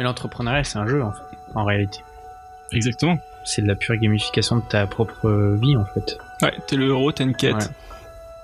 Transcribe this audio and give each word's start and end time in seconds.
Mais 0.00 0.04
l'entrepreneuriat, 0.04 0.64
c'est 0.64 0.78
un 0.78 0.86
jeu, 0.86 1.02
en, 1.02 1.12
fait, 1.12 1.36
en 1.54 1.62
réalité. 1.62 2.02
Exactement. 2.72 3.18
C'est 3.44 3.60
de 3.60 3.66
la 3.66 3.74
pure 3.74 3.96
gamification 3.96 4.56
de 4.56 4.62
ta 4.62 4.86
propre 4.86 5.28
vie, 5.60 5.76
en 5.76 5.84
fait. 5.84 6.16
Ouais, 6.40 6.54
t'es 6.66 6.76
le 6.76 6.88
héros, 6.88 7.12
t'as 7.12 7.24
une 7.24 7.36
quête. 7.36 7.70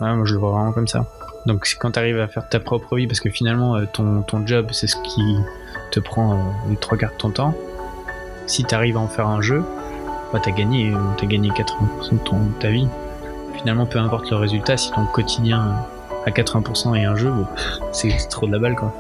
Ouais. 0.01 0.15
moi 0.15 0.27
je 0.27 0.35
le 0.35 0.39
vois 0.39 0.51
vraiment 0.51 0.73
comme 0.73 0.87
ça. 0.87 1.07
Donc 1.47 1.67
quand 1.81 1.93
t'arrives 1.93 2.21
à 2.21 2.29
faire 2.29 2.47
ta 2.47 2.61
propre 2.61 2.97
vie, 2.97 3.07
parce 3.07 3.21
que 3.21 3.31
finalement 3.31 3.75
euh, 3.75 3.87
ton, 3.91 4.21
ton 4.21 4.47
job 4.47 4.69
c'est 4.73 4.87
ce 4.87 4.97
qui 4.97 5.39
te 5.93 5.99
prend 5.99 6.35
euh, 6.35 6.43
les 6.69 6.77
trois 6.77 6.99
quarts 6.99 7.13
de 7.13 7.17
ton 7.17 7.31
temps, 7.31 7.55
si 8.47 8.65
t'arrives 8.65 8.99
à 8.99 9.01
en 9.01 9.09
faire 9.09 9.27
un 9.27 9.41
jeu, 9.41 9.65
bah 10.35 10.41
t'as 10.45 10.51
gagné, 10.51 10.93
euh, 10.93 10.99
t'as 11.17 11.25
gagné 11.25 11.49
80% 11.49 12.13
de, 12.13 12.19
ton, 12.19 12.37
ta 12.61 12.69
vie. 12.69 12.87
Finalement, 13.57 13.87
peu 13.87 13.99
importe 13.99 14.29
le 14.29 14.37
résultat, 14.37 14.77
si 14.77 14.93
ton 14.93 15.07
quotidien 15.07 15.77
à 16.27 16.31
80% 16.31 16.97
est 16.97 17.07
un 17.07 17.17
jeu, 17.17 17.33
c'est 17.93 18.15
trop 18.29 18.47
de 18.47 18.53
la 18.53 18.59
balle 18.59 18.77
quoi. 18.77 18.95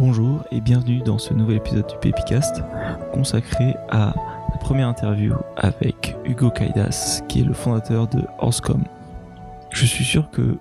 Bonjour 0.00 0.44
et 0.50 0.62
bienvenue 0.62 1.00
dans 1.00 1.18
ce 1.18 1.34
nouvel 1.34 1.58
épisode 1.58 1.86
du 1.86 1.94
Pépicast 2.00 2.62
consacré 3.12 3.76
à 3.90 4.14
la 4.50 4.56
première 4.58 4.88
interview 4.88 5.34
avec 5.58 6.16
Hugo 6.24 6.48
Kaidas 6.48 7.20
qui 7.28 7.42
est 7.42 7.44
le 7.44 7.52
fondateur 7.52 8.08
de 8.08 8.22
Horsecom. 8.38 8.82
Je 9.68 9.84
suis 9.84 10.06
sûr 10.06 10.30
que 10.30 10.56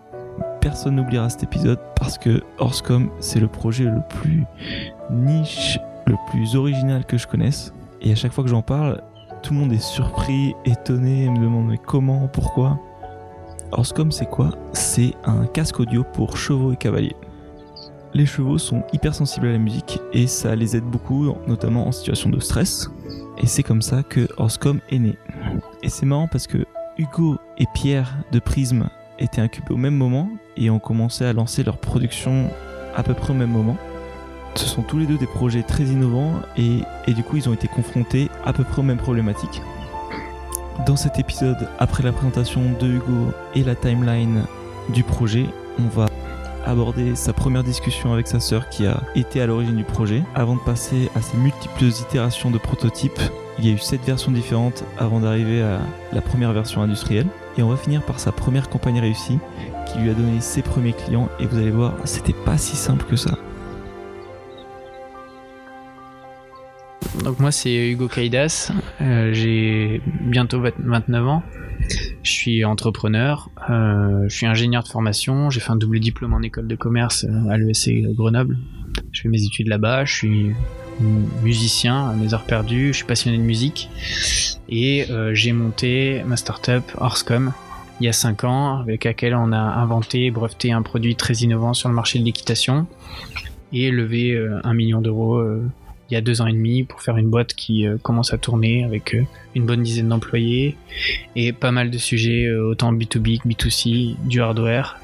personne 0.59 0.97
n'oubliera 0.97 1.29
cet 1.29 1.43
épisode 1.43 1.79
parce 1.95 2.17
que 2.17 2.43
Horsecom 2.57 3.11
c'est 3.21 3.39
le 3.39 3.47
projet 3.47 3.85
le 3.85 4.01
plus 4.09 4.43
niche, 5.09 5.79
le 6.05 6.17
plus 6.29 6.57
original 6.57 7.05
que 7.05 7.17
je 7.17 7.25
connaisse 7.25 7.73
et 8.01 8.11
à 8.11 8.15
chaque 8.15 8.33
fois 8.33 8.43
que 8.43 8.49
j'en 8.49 8.61
parle, 8.61 9.01
tout 9.41 9.53
le 9.53 9.59
monde 9.61 9.71
est 9.71 9.81
surpris, 9.81 10.53
étonné, 10.65 11.23
et 11.23 11.29
me 11.29 11.39
demande 11.39 11.67
mais 11.69 11.77
comment, 11.77 12.27
pourquoi. 12.27 12.77
Horsecom 13.71 14.11
c'est 14.11 14.29
quoi? 14.29 14.49
C'est 14.73 15.13
un 15.23 15.45
casque 15.45 15.79
audio 15.79 16.03
pour 16.03 16.35
chevaux 16.35 16.73
et 16.73 16.75
cavaliers. 16.75 17.15
Les 18.13 18.25
chevaux 18.25 18.57
sont 18.57 18.83
hypersensibles 18.91 19.47
à 19.47 19.51
la 19.51 19.59
musique 19.59 19.99
et 20.13 20.25
ça 20.25 20.55
les 20.55 20.75
aide 20.75 20.83
beaucoup, 20.83 21.35
notamment 21.47 21.87
en 21.87 21.91
situation 21.91 22.29
de 22.29 22.39
stress. 22.39 22.89
Et 23.37 23.45
c'est 23.45 23.61
comme 23.61 23.83
ça 23.83 24.01
que 24.01 24.27
Horsecom 24.37 24.79
est 24.89 24.97
né. 24.97 25.15
Et 25.83 25.89
c'est 25.89 26.07
marrant 26.07 26.27
parce 26.27 26.47
que 26.47 26.65
Hugo 26.97 27.37
et 27.59 27.65
Pierre 27.75 28.17
de 28.31 28.39
Prism 28.39 28.89
étaient 29.19 29.41
incubés 29.41 29.73
au 29.73 29.77
même 29.77 29.95
moment 29.95 30.27
et 30.57 30.71
ont 30.71 30.79
commencé 30.79 31.23
à 31.23 31.33
lancer 31.33 31.63
leur 31.63 31.77
production 31.77 32.49
à 32.95 33.03
peu 33.03 33.13
près 33.13 33.31
au 33.31 33.35
même 33.35 33.51
moment. 33.51 33.77
Ce 34.55 34.65
sont 34.65 34.81
tous 34.81 34.97
les 34.97 35.05
deux 35.05 35.17
des 35.17 35.27
projets 35.27 35.61
très 35.61 35.83
innovants 35.83 36.33
et, 36.57 36.79
et 37.05 37.13
du 37.13 37.21
coup 37.21 37.37
ils 37.37 37.47
ont 37.47 37.53
été 37.53 37.67
confrontés 37.67 38.29
à 38.43 38.53
peu 38.53 38.63
près 38.63 38.79
aux 38.79 38.83
mêmes 38.83 38.97
problématiques. 38.97 39.61
Dans 40.87 40.95
cet 40.95 41.19
épisode, 41.19 41.69
après 41.77 42.01
la 42.01 42.11
présentation 42.11 42.61
de 42.79 42.87
Hugo 42.87 43.31
et 43.53 43.63
la 43.63 43.75
timeline 43.75 44.45
du 44.89 45.03
projet, 45.03 45.45
on 45.77 45.87
va 45.87 46.08
aborder 46.65 47.15
sa 47.15 47.33
première 47.33 47.63
discussion 47.63 48.13
avec 48.13 48.27
sa 48.27 48.39
sœur 48.39 48.69
qui 48.69 48.85
a 48.85 49.01
été 49.15 49.41
à 49.41 49.47
l'origine 49.47 49.75
du 49.75 49.83
projet. 49.83 50.23
Avant 50.35 50.55
de 50.55 50.61
passer 50.61 51.09
à 51.15 51.21
ses 51.21 51.37
multiples 51.37 51.85
itérations 51.85 52.51
de 52.51 52.57
prototypes, 52.57 53.19
il 53.57 53.67
y 53.67 53.69
a 53.69 53.73
eu 53.73 53.77
7 53.77 54.01
versions 54.05 54.31
différentes 54.31 54.83
avant 54.97 55.19
d'arriver 55.19 55.61
à 55.61 55.79
la 56.13 56.21
première 56.21 56.53
version 56.53 56.81
industrielle. 56.81 57.27
Et 57.57 57.63
on 57.63 57.69
va 57.69 57.77
finir 57.77 58.01
par 58.03 58.19
sa 58.19 58.31
première 58.31 58.69
campagne 58.69 58.99
réussie 58.99 59.39
qui 59.91 59.99
lui 59.99 60.09
a 60.09 60.13
donné 60.13 60.39
ses 60.39 60.61
premiers 60.61 60.93
clients 60.93 61.29
et 61.39 61.45
vous 61.45 61.57
allez 61.57 61.71
voir, 61.71 61.93
c'était 62.05 62.33
pas 62.33 62.57
si 62.57 62.75
simple 62.75 63.05
que 63.05 63.15
ça. 63.15 63.37
Donc 67.23 67.39
moi 67.39 67.51
c'est 67.51 67.89
Hugo 67.89 68.07
Kaidas, 68.07 68.71
euh, 69.01 69.33
j'ai 69.33 70.01
bientôt 70.21 70.61
29 70.61 71.27
ans, 71.27 71.43
je 72.23 72.31
suis 72.31 72.65
entrepreneur, 72.65 73.49
euh, 73.69 74.25
je 74.27 74.35
suis 74.35 74.45
ingénieur 74.45 74.83
de 74.83 74.87
formation, 74.87 75.49
j'ai 75.49 75.59
fait 75.59 75.71
un 75.71 75.75
double 75.75 75.99
diplôme 75.99 76.33
en 76.33 76.41
école 76.41 76.67
de 76.67 76.75
commerce 76.75 77.25
euh, 77.25 77.49
à 77.49 77.57
l'ESC 77.57 77.91
Grenoble, 78.13 78.57
je 79.11 79.21
fais 79.21 79.29
mes 79.29 79.43
études 79.43 79.67
là-bas, 79.67 80.05
je 80.05 80.13
suis 80.13 80.51
musicien 81.43 82.09
à 82.09 82.13
mes 82.13 82.33
heures 82.33 82.43
perdues, 82.43 82.89
je 82.89 82.97
suis 82.97 83.05
passionné 83.05 83.37
de 83.37 83.43
musique. 83.43 83.89
Et 84.67 85.09
euh, 85.09 85.33
j'ai 85.33 85.51
monté 85.51 86.21
ma 86.25 86.37
startup 86.37 86.83
Horsecom 86.97 87.53
il 88.01 88.05
y 88.05 88.07
a 88.07 88.13
5 88.13 88.43
ans 88.45 88.77
avec 88.79 89.03
laquelle 89.03 89.35
on 89.35 89.51
a 89.51 89.57
inventé 89.57 90.25
et 90.25 90.31
breveté 90.31 90.71
un 90.71 90.81
produit 90.81 91.15
très 91.15 91.33
innovant 91.35 91.73
sur 91.73 91.89
le 91.89 91.95
marché 91.95 92.17
de 92.17 92.23
l'équitation 92.23 92.87
et 93.73 93.91
levé 93.91 94.31
euh, 94.31 94.61
un 94.63 94.73
million 94.73 95.01
d'euros 95.01 95.43
il 96.09 96.15
y 96.15 96.17
a 96.17 96.21
deux 96.21 96.41
ans 96.41 96.47
et 96.47 96.53
demi 96.53 96.83
pour 96.83 97.01
faire 97.01 97.17
une 97.17 97.29
boîte 97.29 97.53
qui 97.53 97.85
euh, 97.85 97.97
commence 98.01 98.33
à 98.33 98.37
tourner 98.37 98.83
avec 98.83 99.13
euh, 99.13 99.23
une 99.55 99.65
bonne 99.65 99.83
dizaine 99.83 100.09
d'employés 100.09 100.75
et 101.35 101.53
pas 101.53 101.71
mal 101.71 101.91
de 101.91 101.97
sujets 101.97 102.45
euh, 102.45 102.69
autant 102.69 102.91
B2B 102.93 103.41
que 103.41 103.47
B2C, 103.47 104.15
du 104.25 104.41
hardware, 104.41 104.99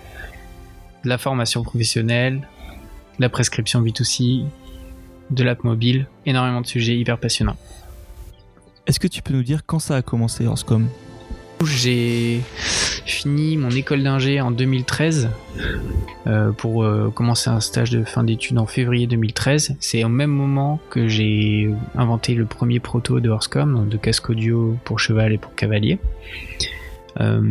de 1.04 1.10
la 1.10 1.18
formation 1.18 1.64
professionnelle, 1.64 2.48
de 3.18 3.22
la 3.22 3.30
prescription 3.30 3.82
B2C, 3.84 4.46
de 5.30 5.44
l'app 5.44 5.64
mobile, 5.64 6.08
énormément 6.26 6.62
de 6.62 6.68
sujets 6.68 6.98
hyper 6.98 7.20
passionnants. 7.20 7.58
Est-ce 8.88 9.00
que 9.00 9.08
tu 9.08 9.22
peux 9.22 9.34
nous 9.34 9.44
dire 9.44 9.66
quand 9.66 9.80
ça 9.80 9.96
a 9.96 10.02
commencé 10.02 10.46
Horsecom 10.48 10.88
J'ai 11.66 12.42
fini 13.06 13.56
mon 13.56 13.70
école 13.70 14.04
d'ingé 14.04 14.42
en 14.42 14.52
2013 14.52 15.30
euh, 16.28 16.52
pour 16.52 16.84
euh, 16.84 17.12
commencer 17.14 17.50
un 17.50 17.60
stage 17.60 17.92
de 17.92 18.04
fin 18.04 18.24
d'études 18.24 18.58
en 18.58 18.66
février 18.66 19.08
2013. 19.08 19.78
C'est 19.80 20.04
au 20.04 20.10
même 20.10 20.32
moment 20.32 20.80
que 20.90 21.08
j'ai 21.08 21.70
inventé 21.96 22.34
le 22.34 22.46
premier 22.46 22.80
proto 22.80 23.20
de 23.20 23.30
Horsecom, 23.30 23.88
de 23.88 23.98
casque 23.98 24.30
audio 24.30 24.78
pour 24.84 25.00
cheval 25.00 25.34
et 25.34 25.38
pour 25.38 25.54
cavalier. 25.56 26.00
Euh, 27.22 27.42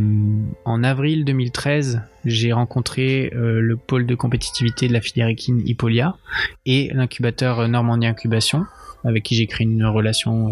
en 0.65 0.85
avril 0.85 1.25
2013, 1.25 2.03
j'ai 2.25 2.53
rencontré 2.53 3.31
le 3.33 3.77
pôle 3.77 4.07
de 4.07 4.15
compétitivité 4.15 4.89
de 4.89 4.93
la 4.93 5.01
filière 5.01 5.29
équine 5.29 5.63
Hippolia 5.67 6.17
et 6.67 6.91
l'incubateur 6.93 7.67
Normandie 7.69 8.07
Incubation, 8.07 8.67
avec 9.05 9.23
qui 9.23 9.37
j'ai 9.37 9.47
créé 9.47 9.67
une 9.67 9.85
relation 9.87 10.51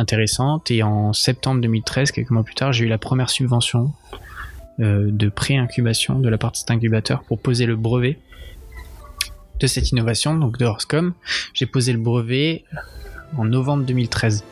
intéressante. 0.00 0.70
Et 0.70 0.82
en 0.82 1.12
septembre 1.12 1.60
2013, 1.60 2.10
quelques 2.10 2.30
mois 2.30 2.42
plus 2.42 2.54
tard, 2.54 2.72
j'ai 2.72 2.86
eu 2.86 2.88
la 2.88 2.98
première 2.98 3.30
subvention 3.30 3.92
euh, 4.80 5.10
de 5.10 5.28
pré-incubation 5.28 6.18
de 6.18 6.28
la 6.28 6.38
part 6.38 6.52
de 6.52 6.56
cet 6.56 6.70
incubateur 6.70 7.22
pour 7.22 7.38
poser 7.38 7.66
le 7.66 7.76
brevet 7.76 8.18
de 9.60 9.66
cette 9.66 9.90
innovation, 9.92 10.34
donc 10.34 10.58
de 10.58 10.64
Horsecom. 10.64 11.12
J'ai 11.52 11.66
posé 11.66 11.92
le 11.92 11.98
brevet 11.98 12.64
en 13.36 13.44
novembre 13.44 13.84
2013. 13.84 14.44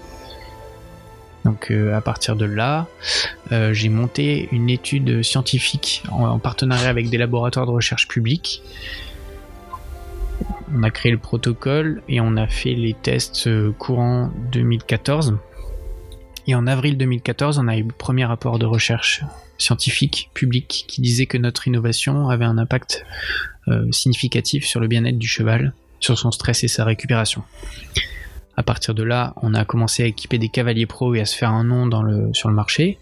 Donc 1.45 1.71
euh, 1.71 1.97
à 1.97 2.01
partir 2.01 2.37
de 2.37 2.45
là, 2.45 2.87
euh, 3.53 3.73
j'ai 3.73 3.89
monté 3.89 4.49
une 4.53 4.69
étude 4.69 5.23
scientifique 5.23 6.03
en, 6.11 6.27
en 6.27 6.39
partenariat 6.39 6.91
avec 6.91 7.09
des 7.09 7.17
laboratoires 7.17 7.65
de 7.65 7.71
recherche 7.71 8.07
publics. 8.07 8.63
On 10.75 10.83
a 10.83 10.91
créé 10.91 11.13
le 11.13 11.19
protocole 11.19 12.03
et 12.09 12.21
on 12.21 12.37
a 12.37 12.47
fait 12.47 12.75
les 12.75 12.95
tests 12.95 13.47
euh, 13.47 13.73
courant 13.73 14.31
2014. 14.53 15.37
Et 16.47 16.55
en 16.55 16.67
avril 16.67 16.97
2014, 16.97 17.59
on 17.59 17.69
a 17.69 17.77
eu 17.77 17.83
le 17.83 17.93
premier 17.93 18.25
rapport 18.25 18.59
de 18.59 18.67
recherche 18.67 19.23
scientifique 19.59 20.31
public 20.35 20.85
qui 20.89 21.03
disait 21.03 21.27
que 21.27 21.37
notre 21.37 21.69
innovation 21.69 22.29
avait 22.29 22.45
un 22.45 22.59
impact 22.59 23.05
euh, 23.69 23.91
significatif 23.93 24.65
sur 24.65 24.81
le 24.81 24.87
bien-être 24.87 25.19
du 25.19 25.29
cheval, 25.29 25.75
sur 26.01 26.19
son 26.19 26.31
stress 26.31 26.65
et 26.65 26.69
sa 26.69 26.85
récupération. 26.85 27.43
À 28.57 28.63
partir 28.63 28.95
de 28.95 29.03
là, 29.03 29.35
on 29.43 29.55
a 29.55 29.65
commencé 29.65 30.03
à 30.03 30.07
équiper 30.07 30.39
des 30.39 30.49
cavaliers 30.49 30.87
pro 30.87 31.15
et 31.15 31.21
à 31.21 31.27
se 31.27 31.37
faire 31.37 31.53
un 31.53 31.65
nom 31.65 31.89
sur 32.33 32.49
le 32.49 32.55
marché. 32.55 32.99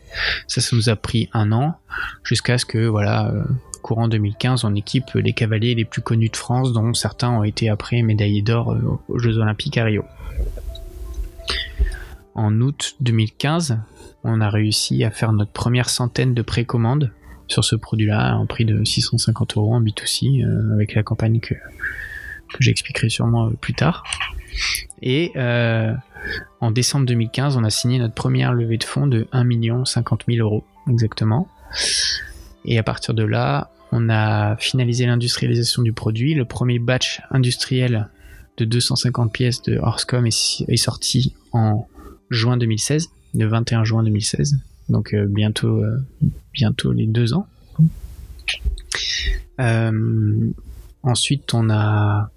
Ça, 0.48 0.60
ça 0.60 0.76
nous 0.76 0.90
a 0.90 0.96
pris 0.96 1.30
un 1.32 1.50
an, 1.50 1.76
jusqu'à 2.24 2.58
ce 2.58 2.66
que, 2.66 2.86
voilà, 2.86 3.30
euh, 3.30 3.42
courant 3.86 4.08
2015, 4.08 4.64
on 4.64 4.74
équipe 4.74 5.12
les 5.14 5.32
cavaliers 5.32 5.76
les 5.76 5.84
plus 5.84 6.02
connus 6.02 6.28
de 6.28 6.36
France, 6.36 6.72
dont 6.72 6.92
certains 6.92 7.30
ont 7.30 7.44
été 7.44 7.68
après 7.68 8.02
médaillés 8.02 8.42
d'or 8.42 8.72
euh, 8.72 8.98
aux 9.06 9.18
Jeux 9.20 9.38
Olympiques 9.38 9.78
à 9.78 9.84
Rio. 9.84 10.04
En 12.34 12.60
août 12.60 12.96
2015, 12.98 13.78
on 14.24 14.40
a 14.40 14.50
réussi 14.50 15.04
à 15.04 15.12
faire 15.12 15.32
notre 15.32 15.52
première 15.52 15.88
centaine 15.88 16.34
de 16.34 16.42
précommandes 16.42 17.12
sur 17.46 17.64
ce 17.64 17.76
produit-là, 17.76 18.18
à 18.18 18.32
un 18.32 18.44
prix 18.46 18.64
de 18.64 18.82
650 18.82 19.56
euros 19.56 19.74
en 19.74 19.80
B2C, 19.80 20.44
euh, 20.44 20.74
avec 20.74 20.96
la 20.96 21.04
campagne 21.04 21.38
que, 21.38 21.54
que 21.54 22.58
j'expliquerai 22.58 23.08
sûrement 23.08 23.46
euh, 23.46 23.50
plus 23.60 23.74
tard. 23.74 24.02
Et 25.00 25.32
en 26.60 26.70
décembre 26.72 27.06
2015, 27.06 27.56
on 27.56 27.62
a 27.62 27.70
signé 27.70 28.00
notre 28.00 28.14
première 28.14 28.52
levée 28.52 28.78
de 28.78 28.84
fonds 28.84 29.06
de 29.06 29.28
1 29.30 29.84
50 29.84 30.24
000 30.26 30.44
euros, 30.44 30.64
exactement. 30.90 31.46
Et 32.64 32.78
à 32.78 32.82
partir 32.82 33.14
de 33.14 33.22
là, 33.22 33.70
on 33.92 34.08
a 34.08 34.56
finalisé 34.56 35.06
l'industrialisation 35.06 35.82
du 35.82 35.92
produit. 35.92 36.34
Le 36.34 36.44
premier 36.44 36.78
batch 36.78 37.20
industriel 37.30 38.08
de 38.56 38.64
250 38.64 39.32
pièces 39.32 39.62
de 39.62 39.78
Horsecom 39.78 40.26
est, 40.26 40.76
sorti 40.76 41.34
en 41.52 41.86
juin 42.30 42.56
2016, 42.56 43.10
le 43.34 43.46
21 43.46 43.84
juin 43.84 44.02
2016. 44.02 44.58
Donc 44.88 45.14
euh, 45.14 45.26
bientôt, 45.26 45.82
euh, 45.82 45.98
bientôt 46.52 46.92
les 46.92 47.06
deux 47.06 47.34
ans. 47.34 47.46
Euh, 49.60 50.50
ensuite, 51.02 51.52
on 51.54 51.70
a 51.70 52.30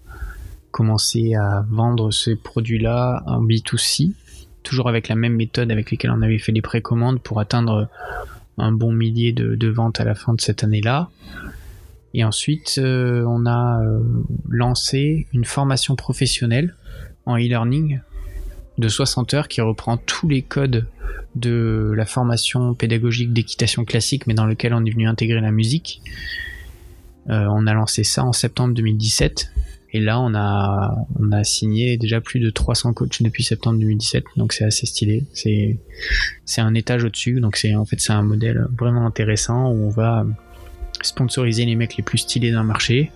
commencé 0.72 1.36
à 1.36 1.66
vendre 1.70 2.12
ces 2.12 2.36
produits-là 2.36 3.24
en 3.26 3.44
B2C, 3.44 4.14
toujours 4.64 4.90
avec 4.90 5.08
la 5.08 5.16
même 5.16 5.36
méthode 5.36 5.72
avec 5.72 5.92
laquelle 5.92 6.12
on 6.12 6.22
avait 6.22 6.38
fait 6.38 6.52
les 6.52 6.62
précommandes 6.62 7.22
pour 7.22 7.40
atteindre 7.40 7.90
un 8.60 8.72
bon 8.72 8.92
millier 8.92 9.32
de, 9.32 9.68
ventes 9.68 10.00
à 10.00 10.06
la 10.06 10.16
fin 10.16 10.34
de 10.34 10.42
cette 10.42 10.64
année-là. 10.64 11.10
Et 12.14 12.24
ensuite, 12.24 12.76
euh, 12.80 13.24
on 13.28 13.46
a 13.46 13.82
euh, 13.82 14.00
lancé 14.50 15.28
une 15.34 15.46
formation 15.46 15.96
professionnelle 15.96 16.76
en 17.26 17.38
e-learning 17.38 18.00
de 18.80 18.88
60 18.88 19.34
heures 19.34 19.48
qui 19.48 19.62
reprend 19.62 19.98
tous 19.98 20.28
les 20.28 20.42
codes 20.42 20.88
de 21.36 21.94
la 21.96 22.06
formation 22.06 22.74
pédagogique 22.74 23.34
d'équitation 23.34 23.86
classique, 23.86 24.26
mais 24.26 24.34
dans 24.34 24.46
lequel 24.46 24.74
on 24.74 24.84
est 24.86 24.90
venu 24.90 25.08
intégrer 25.08 25.42
la 25.42 25.52
musique. 25.52 26.02
Euh, 27.30 27.46
on 27.52 27.68
a 27.68 27.74
lancé 27.74 28.04
ça 28.04 28.24
en 28.24 28.34
septembre 28.34 28.74
2017. 28.74 29.52
Et 29.92 30.00
là, 30.00 30.20
on 30.20 30.36
a, 30.36 30.96
on 31.20 31.32
a 31.32 31.44
signé 31.44 31.98
déjà 31.98 32.22
plus 32.22 32.40
de 32.40 32.50
300 32.50 32.94
coachs 32.94 33.24
depuis 33.24 33.44
septembre 33.44 33.80
2017. 33.80 34.24
Donc 34.38 34.54
c'est 34.54 34.66
assez 34.66 34.86
stylé. 34.86 35.26
C'est, 35.34 35.78
c'est 36.46 36.62
un 36.62 36.74
étage 36.76 37.04
au-dessus. 37.04 37.40
Donc 37.40 37.56
c'est, 37.56 37.76
en 37.76 37.86
fait, 37.86 38.00
c'est 38.00 38.14
un 38.14 38.22
modèle 38.22 38.68
vraiment 38.78 39.06
intéressant 39.06 39.72
où 39.72 39.86
on 39.86 39.90
va 39.90 40.26
sponsoriser 41.02 41.66
les 41.66 41.76
mecs 41.76 41.98
les 41.98 42.04
plus 42.04 42.20
stylés 42.20 42.52
d'un 42.52 42.64
marché, 42.64 43.12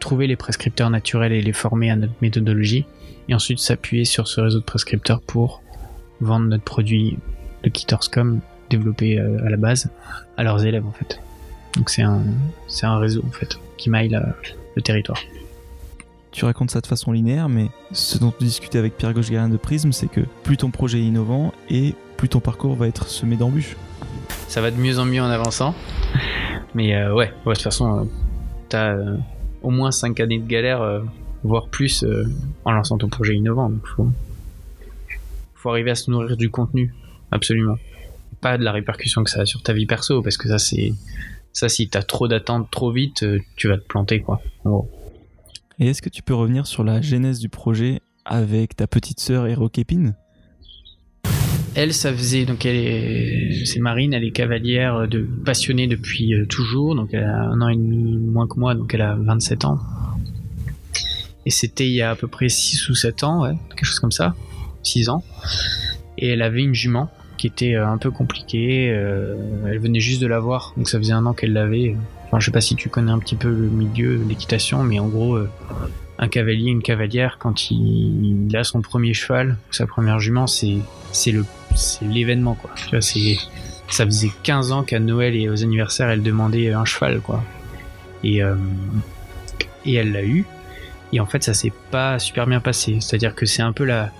trouver 0.00 0.26
les 0.26 0.36
prescripteurs 0.36 0.90
naturels 0.90 1.32
et 1.32 1.42
les 1.42 1.52
former 1.52 1.90
à 1.90 1.96
notre 1.96 2.14
méthodologie, 2.22 2.84
et 3.28 3.34
ensuite 3.34 3.58
s'appuyer 3.58 4.04
sur 4.04 4.26
ce 4.28 4.40
réseau 4.40 4.60
de 4.60 4.64
prescripteurs 4.64 5.20
pour 5.20 5.62
vendre 6.20 6.46
notre 6.46 6.64
produit, 6.64 7.18
le 7.64 7.70
Kitorscom, 7.70 8.40
développé 8.70 9.18
euh, 9.18 9.44
à 9.44 9.50
la 9.50 9.56
base, 9.56 9.90
à 10.36 10.42
leurs 10.42 10.64
élèves 10.64 10.86
en 10.86 10.92
fait. 10.92 11.20
Donc 11.76 11.90
c'est 11.90 12.02
un, 12.02 12.22
c'est 12.66 12.86
un 12.86 12.98
réseau 12.98 13.22
en 13.26 13.30
fait 13.30 13.58
qui 13.76 13.90
maille 13.90 14.16
le 14.74 14.82
territoire. 14.82 15.20
Tu 16.30 16.44
racontes 16.44 16.70
ça 16.70 16.80
de 16.80 16.86
façon 16.86 17.12
linéaire, 17.12 17.48
mais 17.48 17.68
ce 17.92 18.18
dont 18.18 18.32
tu 18.36 18.44
discutais 18.44 18.78
avec 18.78 18.96
Pierre 18.96 19.14
Gauche-Galin 19.14 19.48
de 19.48 19.56
Prism, 19.56 19.92
c'est 19.92 20.08
que 20.08 20.20
plus 20.42 20.56
ton 20.56 20.70
projet 20.70 20.98
est 20.98 21.04
innovant 21.04 21.52
et 21.70 21.94
plus 22.16 22.28
ton 22.28 22.40
parcours 22.40 22.76
va 22.76 22.86
être 22.86 23.08
semé 23.08 23.36
d'embûches. 23.36 23.76
Ça 24.48 24.60
va 24.60 24.70
de 24.70 24.76
mieux 24.76 24.98
en 24.98 25.04
mieux 25.04 25.22
en 25.22 25.30
avançant. 25.30 25.74
Mais 26.74 26.94
euh, 26.94 27.14
ouais, 27.14 27.32
de 27.46 27.52
toute 27.52 27.62
façon, 27.62 28.00
euh, 28.00 28.04
t'as 28.68 28.92
euh, 28.92 29.16
au 29.62 29.70
moins 29.70 29.90
5 29.90 30.20
années 30.20 30.38
de 30.38 30.46
galère, 30.46 31.02
voire 31.42 31.68
plus, 31.68 32.04
en 32.64 32.72
lançant 32.72 32.98
ton 32.98 33.08
projet 33.08 33.34
innovant. 33.34 33.70
Donc 33.70 33.86
faut, 35.54 35.70
arriver 35.70 35.90
à 35.90 35.94
se 35.94 36.10
nourrir 36.10 36.36
du 36.36 36.50
contenu, 36.50 36.94
absolument. 37.30 37.76
Pas 38.40 38.58
de 38.58 38.64
la 38.64 38.72
répercussion 38.72 39.24
que 39.24 39.30
ça 39.30 39.40
a 39.40 39.46
sur 39.46 39.62
ta 39.62 39.72
vie 39.72 39.86
perso, 39.86 40.22
parce 40.22 40.36
que 40.36 40.48
ça, 40.48 40.58
c'est. 40.58 40.92
Ça, 41.52 41.68
si 41.68 41.88
t'as 41.88 42.02
trop 42.02 42.28
d'attentes 42.28 42.70
trop 42.70 42.92
vite, 42.92 43.24
tu 43.56 43.68
vas 43.68 43.78
te 43.78 43.82
planter, 43.82 44.20
quoi. 44.20 44.40
Et 45.80 45.86
est-ce 45.86 46.02
que 46.02 46.08
tu 46.08 46.22
peux 46.22 46.34
revenir 46.34 46.66
sur 46.66 46.82
la 46.82 47.00
genèse 47.00 47.38
du 47.38 47.48
projet 47.48 48.00
avec 48.24 48.74
ta 48.74 48.88
petite 48.88 49.20
sœur 49.20 49.46
Hero 49.46 49.68
Kepin 49.68 50.14
Elle, 51.76 51.94
ça 51.94 52.12
faisait 52.12 52.44
donc 52.46 52.66
elle 52.66 52.74
est, 52.74 53.64
c'est 53.64 53.78
Marine, 53.78 54.12
elle 54.12 54.24
est 54.24 54.32
cavalière 54.32 55.06
de 55.06 55.20
passionnée 55.44 55.86
depuis 55.86 56.34
euh, 56.34 56.46
toujours, 56.46 56.96
donc 56.96 57.10
elle 57.12 57.22
a 57.22 57.42
un 57.42 57.60
an 57.60 57.68
et 57.68 57.76
demi 57.76 58.16
moins 58.16 58.48
que 58.48 58.58
moi, 58.58 58.74
donc 58.74 58.92
elle 58.92 59.02
a 59.02 59.14
27 59.14 59.66
ans. 59.66 59.78
Et 61.46 61.50
c'était 61.50 61.86
il 61.86 61.94
y 61.94 62.02
a 62.02 62.10
à 62.10 62.16
peu 62.16 62.26
près 62.26 62.48
6 62.48 62.88
ou 62.88 62.96
7 62.96 63.22
ans, 63.22 63.42
ouais, 63.42 63.54
quelque 63.70 63.84
chose 63.84 64.00
comme 64.00 64.12
ça, 64.12 64.34
6 64.82 65.08
ans. 65.10 65.22
Et 66.18 66.30
elle 66.30 66.42
avait 66.42 66.62
une 66.62 66.74
jument 66.74 67.08
qui 67.36 67.46
était 67.46 67.76
euh, 67.76 67.86
un 67.86 67.98
peu 67.98 68.10
compliquée, 68.10 68.90
euh, 68.90 69.36
elle 69.64 69.78
venait 69.78 70.00
juste 70.00 70.20
de 70.20 70.26
l'avoir, 70.26 70.74
donc 70.76 70.88
ça 70.88 70.98
faisait 70.98 71.12
un 71.12 71.24
an 71.24 71.34
qu'elle 71.34 71.52
l'avait. 71.52 71.94
Enfin, 72.28 72.40
je 72.40 72.46
sais 72.46 72.50
pas 72.50 72.60
si 72.60 72.76
tu 72.76 72.90
connais 72.90 73.10
un 73.10 73.18
petit 73.18 73.36
peu 73.36 73.48
le 73.48 73.68
milieu 73.68 74.22
l'équitation, 74.28 74.82
mais 74.82 74.98
en 74.98 75.08
gros, 75.08 75.36
euh, 75.36 75.50
un 76.18 76.28
cavalier, 76.28 76.70
une 76.70 76.82
cavalière, 76.82 77.38
quand 77.38 77.70
il, 77.70 78.54
a 78.54 78.64
son 78.64 78.82
premier 78.82 79.14
cheval, 79.14 79.56
sa 79.70 79.86
première 79.86 80.20
jument, 80.20 80.46
c'est 80.46 80.76
c'est 81.12 81.32
le 81.32 81.44
c'est 81.74 82.04
l'événement 82.04 82.54
quoi. 82.54 82.70
C'est 83.00 83.38
ça 83.88 84.04
faisait 84.04 84.30
15 84.42 84.72
ans 84.72 84.82
qu'à 84.82 85.00
Noël 85.00 85.34
et 85.34 85.48
aux 85.48 85.62
anniversaires, 85.62 86.10
elle 86.10 86.22
demandait 86.22 86.72
un 86.72 86.84
cheval 86.84 87.20
quoi. 87.20 87.42
Et 88.22 88.42
euh, 88.42 88.56
et 89.86 89.94
elle 89.94 90.12
l'a 90.12 90.24
eu. 90.24 90.44
Et 91.12 91.20
en 91.20 91.26
fait, 91.26 91.42
ça 91.42 91.54
s'est 91.54 91.72
pas 91.90 92.18
super 92.18 92.46
bien 92.46 92.60
passé. 92.60 92.98
C'est-à-dire 93.00 93.34
que 93.34 93.46
c'est 93.46 93.62
un 93.62 93.72
peu 93.72 93.84
la 93.84 94.12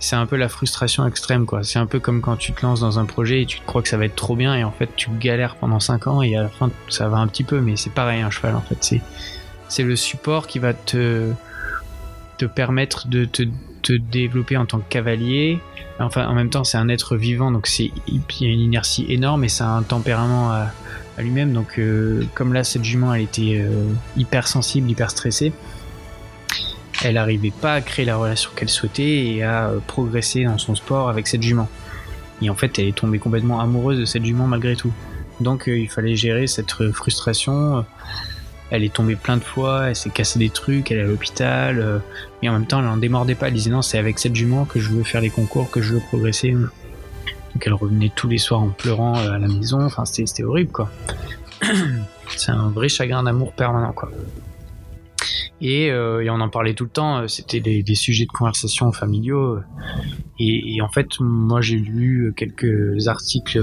c'est 0.00 0.16
un 0.16 0.26
peu 0.26 0.36
la 0.36 0.48
frustration 0.48 1.06
extrême 1.06 1.46
quoi. 1.46 1.62
C'est 1.62 1.78
un 1.78 1.86
peu 1.86 2.00
comme 2.00 2.20
quand 2.20 2.36
tu 2.36 2.52
te 2.52 2.62
lances 2.62 2.80
dans 2.80 2.98
un 2.98 3.04
projet 3.04 3.42
et 3.42 3.46
tu 3.46 3.60
crois 3.64 3.82
que 3.82 3.88
ça 3.88 3.96
va 3.96 4.04
être 4.04 4.16
trop 4.16 4.36
bien 4.36 4.54
et 4.54 4.64
en 4.64 4.72
fait 4.72 4.90
tu 4.96 5.08
galères 5.10 5.56
pendant 5.56 5.80
5 5.80 6.06
ans 6.06 6.22
et 6.22 6.36
à 6.36 6.42
la 6.42 6.48
fin 6.48 6.70
ça 6.88 7.08
va 7.08 7.18
un 7.18 7.26
petit 7.26 7.44
peu 7.44 7.60
mais 7.60 7.76
c'est 7.76 7.92
pareil 7.92 8.20
un 8.20 8.30
cheval 8.30 8.56
en 8.56 8.60
fait. 8.60 8.78
C'est 8.80 9.00
c'est 9.68 9.82
le 9.82 9.96
support 9.96 10.46
qui 10.46 10.58
va 10.58 10.74
te 10.74 11.32
te 12.38 12.44
permettre 12.44 13.08
de 13.08 13.24
te, 13.24 13.44
te 13.82 13.92
développer 13.92 14.56
en 14.56 14.66
tant 14.66 14.78
que 14.78 14.88
cavalier. 14.88 15.60
Enfin, 16.00 16.26
en 16.26 16.34
même 16.34 16.50
temps, 16.50 16.64
c'est 16.64 16.78
un 16.78 16.88
être 16.88 17.16
vivant, 17.16 17.52
donc 17.52 17.68
c'est 17.68 17.92
il 18.08 18.20
y 18.40 18.46
a 18.46 18.48
une 18.48 18.60
inertie 18.60 19.06
énorme 19.08 19.44
et 19.44 19.48
ça 19.48 19.66
a 19.66 19.70
un 19.70 19.82
tempérament 19.82 20.50
à, 20.50 20.72
à 21.18 21.22
lui-même. 21.22 21.52
Donc, 21.52 21.78
euh, 21.78 22.24
comme 22.34 22.52
là, 22.52 22.64
cette 22.64 22.84
jument, 22.84 23.14
elle 23.14 23.22
était 23.22 23.58
euh, 23.60 23.86
hyper 24.16 24.48
sensible, 24.48 24.90
hyper 24.90 25.10
stressée. 25.10 25.52
Elle 27.04 27.14
n'arrivait 27.14 27.52
pas 27.52 27.74
à 27.74 27.80
créer 27.82 28.06
la 28.06 28.16
relation 28.16 28.50
qu'elle 28.56 28.70
souhaitait 28.70 29.26
et 29.26 29.42
à 29.42 29.68
euh, 29.68 29.78
progresser 29.86 30.44
dans 30.44 30.56
son 30.56 30.74
sport 30.74 31.10
avec 31.10 31.26
cette 31.26 31.42
jument. 31.42 31.68
Et 32.40 32.48
en 32.48 32.54
fait, 32.54 32.78
elle 32.78 32.86
est 32.86 32.96
tombée 32.96 33.18
complètement 33.18 33.60
amoureuse 33.60 33.98
de 33.98 34.06
cette 34.06 34.24
jument 34.24 34.46
malgré 34.46 34.74
tout. 34.74 34.92
Donc, 35.40 35.68
euh, 35.68 35.78
il 35.78 35.90
fallait 35.90 36.16
gérer 36.16 36.46
cette 36.46 36.80
euh, 36.80 36.92
frustration. 36.92 37.84
Elle 38.70 38.84
est 38.84 38.92
tombée 38.92 39.16
plein 39.16 39.36
de 39.36 39.44
fois, 39.44 39.88
elle 39.88 39.96
s'est 39.96 40.08
cassé 40.08 40.38
des 40.38 40.48
trucs, 40.48 40.90
elle 40.90 40.98
est 40.98 41.02
à 41.02 41.06
l'hôpital, 41.06 42.02
et 42.42 42.48
en 42.48 42.54
même 42.54 42.66
temps 42.66 42.80
elle 42.80 42.88
en 42.88 42.96
démordait 42.96 43.34
pas, 43.34 43.48
elle 43.48 43.54
disait 43.54 43.70
non 43.70 43.82
c'est 43.82 43.98
avec 43.98 44.18
cette 44.18 44.34
jument 44.34 44.64
que 44.64 44.80
je 44.80 44.88
veux 44.88 45.04
faire 45.04 45.20
les 45.20 45.28
concours, 45.28 45.70
que 45.70 45.82
je 45.82 45.92
veux 45.92 46.00
progresser. 46.00 46.52
Donc 46.52 47.62
elle 47.66 47.74
revenait 47.74 48.10
tous 48.16 48.26
les 48.26 48.38
soirs 48.38 48.62
en 48.62 48.70
pleurant 48.70 49.14
à 49.14 49.38
la 49.38 49.46
maison, 49.46 49.82
enfin 49.82 50.06
c'était 50.06 50.42
horrible 50.42 50.72
quoi. 50.72 50.90
c'est 52.36 52.50
un 52.50 52.70
vrai 52.70 52.88
chagrin 52.88 53.22
d'amour 53.22 53.52
permanent 53.52 53.92
quoi. 53.92 54.10
Et, 55.66 55.90
euh, 55.90 56.22
et 56.22 56.28
on 56.28 56.34
en 56.40 56.50
parlait 56.50 56.74
tout 56.74 56.84
le 56.84 56.90
temps, 56.90 57.20
euh, 57.20 57.26
c'était 57.26 57.58
des, 57.60 57.94
sujets 57.94 58.26
de 58.26 58.30
conversation 58.30 58.92
familiaux. 58.92 59.56
euh, 59.56 59.62
Et, 60.38 60.80
en 60.82 60.88
fait 60.90 61.08
moi 61.20 61.62
j'ai 61.62 61.78
lu 61.78 62.34
quelques 62.36 63.08
articles 63.08 63.58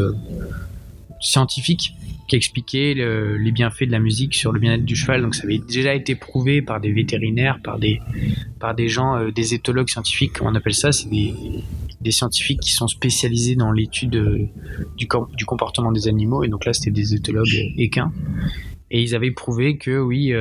scientifiques 1.20 1.94
qui 2.28 2.36
expliquait 2.36 2.96
le- 2.96 3.38
les 3.38 3.52
bienfaits 3.52 3.84
de 3.84 3.92
la 3.92 4.00
musique 4.00 4.34
sur 4.34 4.52
le 4.52 4.60
bien-être 4.60 4.84
du 4.86 4.96
cheval. 4.96 5.22
Donc 5.22 5.36
ça 5.36 5.44
avait 5.44 5.60
déjà 5.60 5.94
été 5.94 6.16
prouvé 6.16 6.64
par 6.64 6.80
des 6.82 6.92
vétérinaires, 6.92 7.60
par 7.64 7.78
des, 7.78 8.00
par 8.60 8.74
des 8.74 8.88
gens, 8.88 9.30
des 9.30 9.54
éthologues 9.54 9.90
scientifiques, 9.90 10.42
on 10.42 10.56
appelle 10.56 10.74
ça, 10.74 10.92
c'est 10.92 11.10
des, 11.10 12.12
scientifiques 12.12 12.62
qui 12.62 12.72
sont 12.72 12.88
spécialisés 12.88 13.56
dans 13.56 13.72
l'étude 13.72 14.50
du, 14.98 15.08
com- 15.08 15.28
du 15.38 15.46
comportement 15.46 15.92
des 15.92 16.08
animaux. 16.08 16.44
Et 16.44 16.48
donc 16.48 16.66
là, 16.66 16.74
c'était 16.74 16.90
des 16.90 17.14
éthologues 17.14 17.54
équins. 17.78 18.12
Et 18.90 19.04
ils 19.04 19.14
avaient 19.14 19.32
prouvé 19.32 19.78
que 19.78 20.00
oui, 20.00 20.34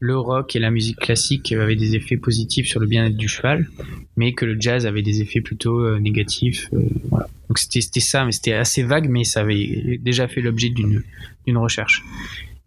le 0.00 0.18
rock 0.18 0.54
et 0.54 0.58
la 0.58 0.70
musique 0.70 0.98
classique 0.98 1.52
avaient 1.52 1.76
des 1.76 1.96
effets 1.96 2.16
positifs 2.16 2.68
sur 2.68 2.80
le 2.80 2.86
bien-être 2.86 3.16
du 3.16 3.28
cheval, 3.28 3.68
mais 4.16 4.32
que 4.32 4.44
le 4.44 4.60
jazz 4.60 4.86
avait 4.86 5.02
des 5.02 5.22
effets 5.22 5.40
plutôt 5.40 5.80
euh, 5.80 5.98
négatifs. 5.98 6.68
euh, 6.72 6.80
voilà. 7.10 7.28
Donc 7.48 7.58
c'était 7.58 8.00
ça, 8.00 8.24
mais 8.24 8.32
c'était 8.32 8.52
assez 8.52 8.82
vague, 8.82 9.08
mais 9.08 9.24
ça 9.24 9.40
avait 9.40 9.98
déjà 10.02 10.28
fait 10.28 10.40
l'objet 10.40 10.68
d'une 10.68 11.56
recherche. 11.56 12.04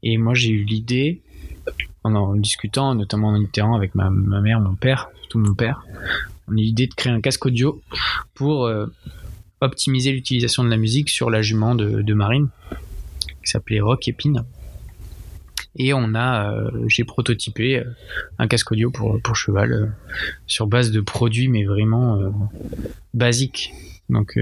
Et 0.03 0.17
moi 0.17 0.33
j'ai 0.33 0.49
eu 0.49 0.63
l'idée, 0.63 1.21
en 2.03 2.35
discutant, 2.35 2.95
notamment 2.95 3.29
en 3.29 3.39
itinérant 3.39 3.75
avec 3.75 3.93
ma, 3.95 4.09
ma 4.09 4.41
mère, 4.41 4.59
mon 4.59 4.75
père, 4.75 5.09
surtout 5.19 5.39
mon 5.39 5.53
père, 5.53 5.85
on 6.47 6.53
a 6.53 6.55
eu 6.55 6.63
l'idée 6.63 6.87
de 6.87 6.93
créer 6.93 7.13
un 7.13 7.21
casque 7.21 7.45
audio 7.45 7.81
pour 8.33 8.65
euh, 8.65 8.87
optimiser 9.61 10.11
l'utilisation 10.11 10.63
de 10.63 10.69
la 10.69 10.77
musique 10.77 11.09
sur 11.09 11.29
la 11.29 11.41
jument 11.41 11.75
de, 11.75 12.01
de 12.01 12.13
Marine, 12.15 12.49
qui 13.43 13.51
s'appelait 13.51 13.79
Rock 13.79 14.07
Épine. 14.07 14.43
Et 15.75 15.93
on 15.93 16.13
a, 16.15 16.51
euh, 16.51 16.69
j'ai 16.87 17.03
prototypé 17.03 17.79
euh, 17.79 17.85
un 18.39 18.47
casque 18.47 18.71
audio 18.71 18.91
pour, 18.91 19.21
pour 19.21 19.35
cheval 19.35 19.71
euh, 19.71 19.85
sur 20.47 20.67
base 20.67 20.91
de 20.91 20.99
produits, 20.99 21.47
mais 21.47 21.63
vraiment 21.63 22.19
basiques. 23.13 23.73
Donc, 24.09 24.37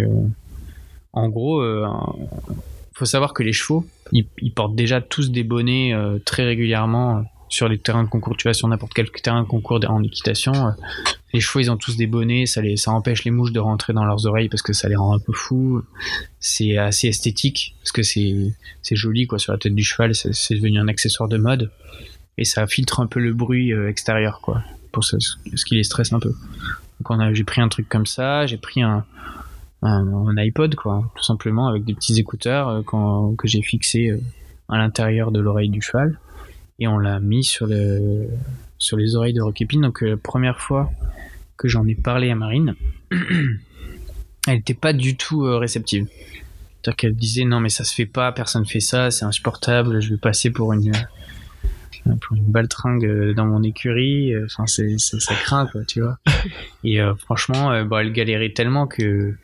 en 1.13 1.29
gros, 1.29 1.63
faut 2.93 3.05
savoir 3.05 3.33
que 3.33 3.43
les 3.43 3.53
chevaux, 3.53 3.86
ils, 4.12 4.25
portent 4.53 4.75
déjà 4.75 5.00
tous 5.00 5.29
des 5.31 5.43
bonnets 5.43 5.93
très 6.25 6.43
régulièrement 6.43 7.24
sur 7.50 7.69
les 7.69 7.77
terrains 7.77 8.03
de 8.03 8.09
concours. 8.09 8.36
Tu 8.36 8.48
vas 8.48 8.53
sur 8.53 8.67
n'importe 8.67 8.93
quel 8.93 9.12
terrain 9.12 9.43
de 9.43 9.48
concours 9.48 9.79
en 9.88 10.03
équitation, 10.03 10.53
les 11.33 11.39
chevaux, 11.41 11.59
ils 11.59 11.69
ont 11.69 11.77
tous 11.77 11.95
des 11.95 12.07
bonnets, 12.07 12.45
ça, 12.45 12.62
les, 12.62 12.75
ça 12.77 12.91
empêche 12.91 13.24
les 13.24 13.31
mouches 13.31 13.51
de 13.51 13.59
rentrer 13.59 13.93
dans 13.93 14.03
leurs 14.05 14.25
oreilles 14.25 14.50
parce 14.50 14.62
que 14.63 14.74
ça 14.74 14.89
les 14.89 14.95
rend 14.95 15.15
un 15.15 15.19
peu 15.19 15.33
fous. 15.33 15.83
C'est 16.39 16.77
assez 16.77 17.07
esthétique 17.07 17.75
parce 17.81 17.91
que 17.91 18.01
c'est 18.03 18.53
c'est 18.81 18.95
joli 18.95 19.27
quoi 19.27 19.38
sur 19.39 19.51
la 19.53 19.59
tête 19.59 19.75
du 19.75 19.83
cheval, 19.83 20.15
c'est 20.15 20.55
devenu 20.55 20.79
un 20.79 20.88
accessoire 20.88 21.29
de 21.29 21.38
mode 21.38 21.71
et 22.38 22.45
ça 22.45 22.65
filtre 22.67 23.00
un 23.00 23.07
peu 23.07 23.19
le 23.19 23.33
bruit 23.33 23.74
euh, 23.74 23.89
extérieur 23.89 24.39
quoi 24.41 24.63
pour 24.91 25.03
ce, 25.03 25.17
ce 25.19 25.65
qui 25.65 25.75
les 25.75 25.83
stresse 25.83 26.13
un 26.13 26.19
peu. 26.19 26.33
Donc 27.01 27.33
j'ai 27.33 27.43
pris 27.43 27.62
un 27.62 27.69
truc 27.69 27.88
comme 27.88 28.05
ça, 28.05 28.45
j'ai 28.48 28.57
pris 28.57 28.81
un, 28.81 29.05
un, 29.83 30.07
un 30.27 30.38
iPod 30.38 30.75
quoi, 30.75 31.12
tout 31.15 31.24
simplement 31.24 31.67
avec 31.67 31.86
des 31.86 31.93
petits 31.93 32.17
écouteurs 32.19 32.67
euh, 32.69 32.81
quand- 32.83 33.36
que 33.38 33.48
j'ai 33.48 33.62
fixés 33.62 34.09
euh, 34.09 34.19
à 34.67 34.77
l'intérieur 34.77 35.31
de 35.31 35.39
l'oreille 35.39 35.69
du 35.69 35.81
cheval 35.81 36.17
et 36.79 36.88
on 36.88 36.98
l'a 36.98 37.19
mis 37.19 37.43
sur 37.43 37.67
le 37.67 38.27
sur 38.79 38.98
les 38.98 39.15
oreilles 39.15 39.33
de 39.33 39.41
Rocképine. 39.41 39.81
Donc 39.81 40.01
euh, 40.01 40.12
la 40.12 40.17
première 40.17 40.59
fois 40.59 40.91
que 41.57 41.67
j'en 41.67 41.86
ai 41.86 41.95
parlé 41.95 42.31
à 42.31 42.36
Marine, 42.36 42.75
elle 43.12 44.55
n'était 44.55 44.74
pas 44.74 44.93
du 44.93 45.15
tout 45.15 45.45
euh, 45.45 45.57
réceptive. 45.57 46.07
C'est-à-dire 46.81 46.95
qu'elle 46.95 47.15
disait 47.15 47.43
non 47.43 47.59
mais 47.59 47.69
ça 47.69 47.83
se 47.83 47.93
fait 47.93 48.07
pas, 48.07 48.31
personne 48.31 48.65
fait 48.65 48.79
ça, 48.79 49.12
c'est 49.12 49.25
insupportable, 49.25 50.01
je 50.01 50.09
vais 50.09 50.17
passer 50.17 50.50
pour 50.50 50.74
une 50.74 50.93
euh, 52.07 52.15
pour 52.21 52.38
une 52.38 52.45
baltringue 52.45 53.33
dans 53.33 53.45
mon 53.45 53.63
écurie, 53.63 54.33
enfin 54.45 54.65
c'est, 54.67 54.98
ça 54.98 55.36
craint 55.36 55.67
quoi, 55.67 55.83
tu 55.86 56.01
vois. 56.01 56.17
Et 56.83 57.01
euh, 57.01 57.15
franchement, 57.15 57.71
euh, 57.71 57.83
bah, 57.83 58.01
elle 58.01 58.13
galérait 58.13 58.51
tellement 58.51 58.88
que 58.88 59.36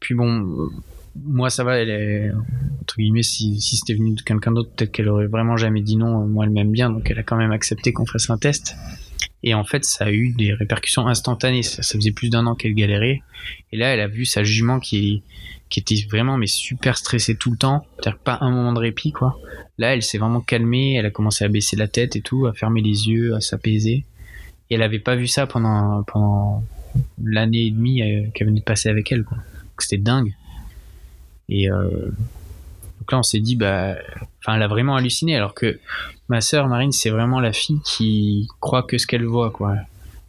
puis 0.00 0.14
bon, 0.14 0.70
moi 1.16 1.50
ça 1.50 1.64
va, 1.64 1.78
elle 1.78 1.90
est 1.90 2.32
entre 2.80 2.96
guillemets 2.96 3.22
si, 3.22 3.60
c'était 3.60 3.94
venu 3.94 4.14
de 4.14 4.22
quelqu'un 4.22 4.52
d'autre, 4.52 4.70
peut-être 4.74 4.92
qu'elle 4.92 5.08
aurait 5.08 5.26
vraiment 5.26 5.56
jamais 5.56 5.82
dit 5.82 5.96
non. 5.96 6.26
Moi 6.26 6.44
elle 6.44 6.50
m'aime 6.50 6.72
bien, 6.72 6.90
donc 6.90 7.10
elle 7.10 7.18
a 7.18 7.22
quand 7.22 7.36
même 7.36 7.52
accepté 7.52 7.92
qu'on 7.92 8.06
fasse 8.06 8.30
un 8.30 8.38
test. 8.38 8.76
Et 9.44 9.54
en 9.54 9.64
fait, 9.64 9.84
ça 9.84 10.04
a 10.04 10.10
eu 10.10 10.30
des 10.30 10.54
répercussions 10.54 11.06
instantanées. 11.08 11.62
Ça, 11.62 11.82
faisait 11.82 12.12
plus 12.12 12.30
d'un 12.30 12.46
an 12.46 12.54
qu'elle 12.54 12.74
galérait. 12.74 13.22
Et 13.72 13.76
là, 13.76 13.92
elle 13.92 14.00
a 14.00 14.06
vu 14.06 14.24
sa 14.24 14.44
jument 14.44 14.78
qui, 14.78 15.22
était 15.74 16.06
vraiment 16.08 16.36
mais 16.36 16.46
super 16.46 16.96
stressée 16.96 17.34
tout 17.34 17.50
le 17.50 17.56
temps. 17.56 17.84
C'est-à-dire 17.96 18.20
pas 18.20 18.38
un 18.40 18.50
moment 18.50 18.72
de 18.72 18.78
répit, 18.78 19.10
quoi. 19.10 19.38
Là, 19.78 19.94
elle 19.94 20.02
s'est 20.02 20.18
vraiment 20.18 20.40
calmée. 20.40 20.94
Elle 20.94 21.06
a 21.06 21.10
commencé 21.10 21.44
à 21.44 21.48
baisser 21.48 21.76
la 21.76 21.88
tête 21.88 22.14
et 22.14 22.20
tout, 22.20 22.46
à 22.46 22.52
fermer 22.52 22.82
les 22.82 23.08
yeux, 23.08 23.34
à 23.34 23.40
s'apaiser. 23.40 24.04
Et 24.70 24.74
elle 24.76 24.82
avait 24.82 25.00
pas 25.00 25.16
vu 25.16 25.26
ça 25.26 25.46
pendant, 25.46 26.04
pendant 26.04 26.62
l'année 27.22 27.66
et 27.66 27.70
demie 27.70 28.02
euh, 28.02 28.28
qu'elle 28.34 28.46
venait 28.46 28.60
de 28.60 28.64
passer 28.64 28.88
avec 28.88 29.10
elle, 29.10 29.24
quoi. 29.24 29.38
C'était 29.78 30.00
dingue. 30.00 30.32
Et 31.52 31.70
euh, 31.70 31.86
donc 32.98 33.12
là, 33.12 33.18
on 33.18 33.22
s'est 33.22 33.40
dit, 33.40 33.56
bah, 33.56 33.94
enfin, 34.40 34.56
elle 34.56 34.62
a 34.62 34.68
vraiment 34.68 34.96
halluciné, 34.96 35.36
alors 35.36 35.52
que 35.52 35.78
ma 36.28 36.40
sœur 36.40 36.66
Marine, 36.66 36.92
c'est 36.92 37.10
vraiment 37.10 37.40
la 37.40 37.52
fille 37.52 37.80
qui 37.84 38.48
croit 38.60 38.82
que 38.82 38.96
ce 38.96 39.06
qu'elle 39.06 39.26
voit, 39.26 39.50
quoi. 39.50 39.74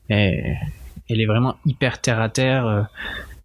Elle, 0.10 0.58
est 1.08 1.26
vraiment 1.26 1.56
hyper 1.66 2.02
terre 2.02 2.20
à 2.20 2.28
terre, 2.28 2.68
euh, 2.68 2.82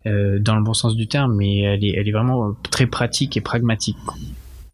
euh, 0.06 0.38
dans 0.40 0.56
le 0.56 0.64
bon 0.64 0.74
sens 0.74 0.96
du 0.96 1.06
terme, 1.06 1.36
mais 1.36 1.60
elle 1.60 1.84
est, 1.84 1.94
elle 1.96 2.08
est 2.08 2.12
vraiment 2.12 2.56
très 2.68 2.88
pratique 2.88 3.36
et 3.36 3.40
pragmatique. 3.40 3.96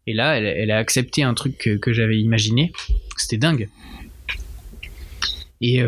Et 0.07 0.13
là, 0.13 0.39
elle, 0.39 0.71
a 0.71 0.77
accepté 0.77 1.21
un 1.21 1.35
truc 1.35 1.79
que, 1.79 1.93
j'avais 1.93 2.19
imaginé. 2.19 2.71
C'était 3.17 3.37
dingue. 3.37 3.69
Et 5.61 5.83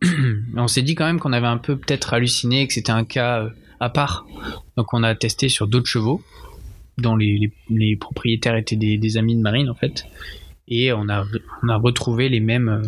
on 0.56 0.68
s'est 0.68 0.82
dit 0.82 0.94
quand 0.94 1.06
même 1.06 1.20
qu'on 1.20 1.32
avait 1.32 1.46
un 1.46 1.58
peu 1.58 1.76
peut-être 1.76 2.12
halluciné, 2.12 2.66
que 2.66 2.74
c'était 2.74 2.92
un 2.92 3.04
cas 3.04 3.48
à 3.80 3.90
part. 3.90 4.26
Donc 4.76 4.94
on 4.94 5.02
a 5.02 5.14
testé 5.14 5.48
sur 5.48 5.66
d'autres 5.66 5.86
chevaux, 5.86 6.22
dont 6.98 7.16
les, 7.16 7.96
propriétaires 7.96 8.56
étaient 8.56 8.76
des, 8.76 9.16
amis 9.16 9.36
de 9.36 9.40
Marine 9.40 9.70
en 9.70 9.74
fait. 9.74 10.06
Et 10.66 10.92
on 10.92 11.08
a, 11.08 11.24
retrouvé 11.78 12.28
les 12.28 12.40
mêmes, 12.40 12.82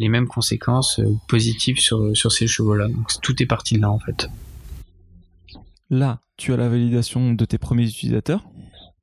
euh, 0.00 0.24
conséquences 0.26 1.00
euh, 1.00 1.12
positives 1.28 1.78
sur, 1.78 2.32
ces 2.32 2.46
chevaux-là. 2.46 2.88
Donc 2.88 3.08
tout 3.22 3.42
est 3.42 3.46
parti 3.46 3.74
de 3.74 3.82
là 3.82 3.90
en 3.90 3.98
fait. 3.98 4.28
Là, 5.90 6.20
tu 6.36 6.52
as 6.52 6.56
la 6.56 6.68
validation 6.68 7.34
de 7.34 7.44
tes 7.44 7.58
premiers 7.58 7.86
utilisateurs. 7.86 8.48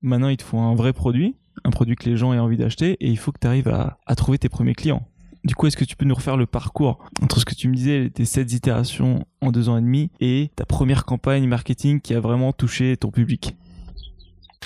Maintenant, 0.02 0.30
il 0.30 0.38
te 0.38 0.44
faut 0.44 0.58
un 0.58 0.76
vrai 0.76 0.94
produit, 0.94 1.36
un 1.66 1.70
produit 1.70 1.96
que 1.96 2.10
les 2.10 2.16
gens 2.16 2.34
aient 2.34 2.40
envie 2.40 2.58
d'acheter, 2.58 2.98
et 3.00 3.10
il 3.10 3.18
faut 3.18 3.32
que 3.32 3.40
tu 3.40 3.48
arrives 3.48 3.68
à, 3.68 4.00
à 4.06 4.16
trouver 4.16 4.38
tes 4.38 4.48
premiers 4.48 4.74
clients. 4.74 5.06
Du 5.44 5.54
coup, 5.54 5.68
est-ce 5.68 5.78
que 5.78 5.86
tu 5.86 5.96
peux 5.96 6.06
nous 6.06 6.16
refaire 6.16 6.38
le 6.38 6.46
parcours 6.46 7.00
entre 7.22 7.40
ce 7.40 7.46
que 7.46 7.56
tu 7.56 7.68
me 7.68 7.76
disais, 7.76 8.10
tes 8.10 8.26
7 8.26 8.54
itérations 8.54 9.26
en 9.42 9.52
deux 9.52 9.70
ans 9.70 9.78
et 9.78 9.82
demi, 9.82 10.12
et 10.20 10.50
ta 10.56 10.66
première 10.66 11.06
campagne 11.06 11.48
marketing 11.48 12.00
qui 12.00 12.14
a 12.14 12.20
vraiment 12.20 12.54
touché 12.54 12.96
ton 12.98 13.12
public? 13.12 13.56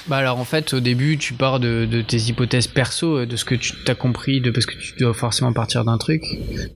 Bah 0.08 0.18
alors 0.18 0.40
en 0.40 0.46
fait 0.46 0.74
au 0.74 0.80
début 0.80 1.18
tu 1.18 1.36
pars 1.36 1.60
de, 1.60 2.02
tes 2.02 2.18
hypothèses 2.18 2.66
perso, 2.68 3.20
euh, 3.20 3.26
de 3.28 3.36
ce 3.36 3.46
que 3.46 3.54
tu 3.54 3.74
t'as 3.86 3.94
compris, 3.94 4.42
de 4.42 4.50
parce 4.50 4.66
que 4.66 4.76
tu 4.76 4.94
dois 4.98 5.14
forcément 5.14 5.54
partir 5.54 5.86
d'un 5.86 5.98
truc. 6.00 6.24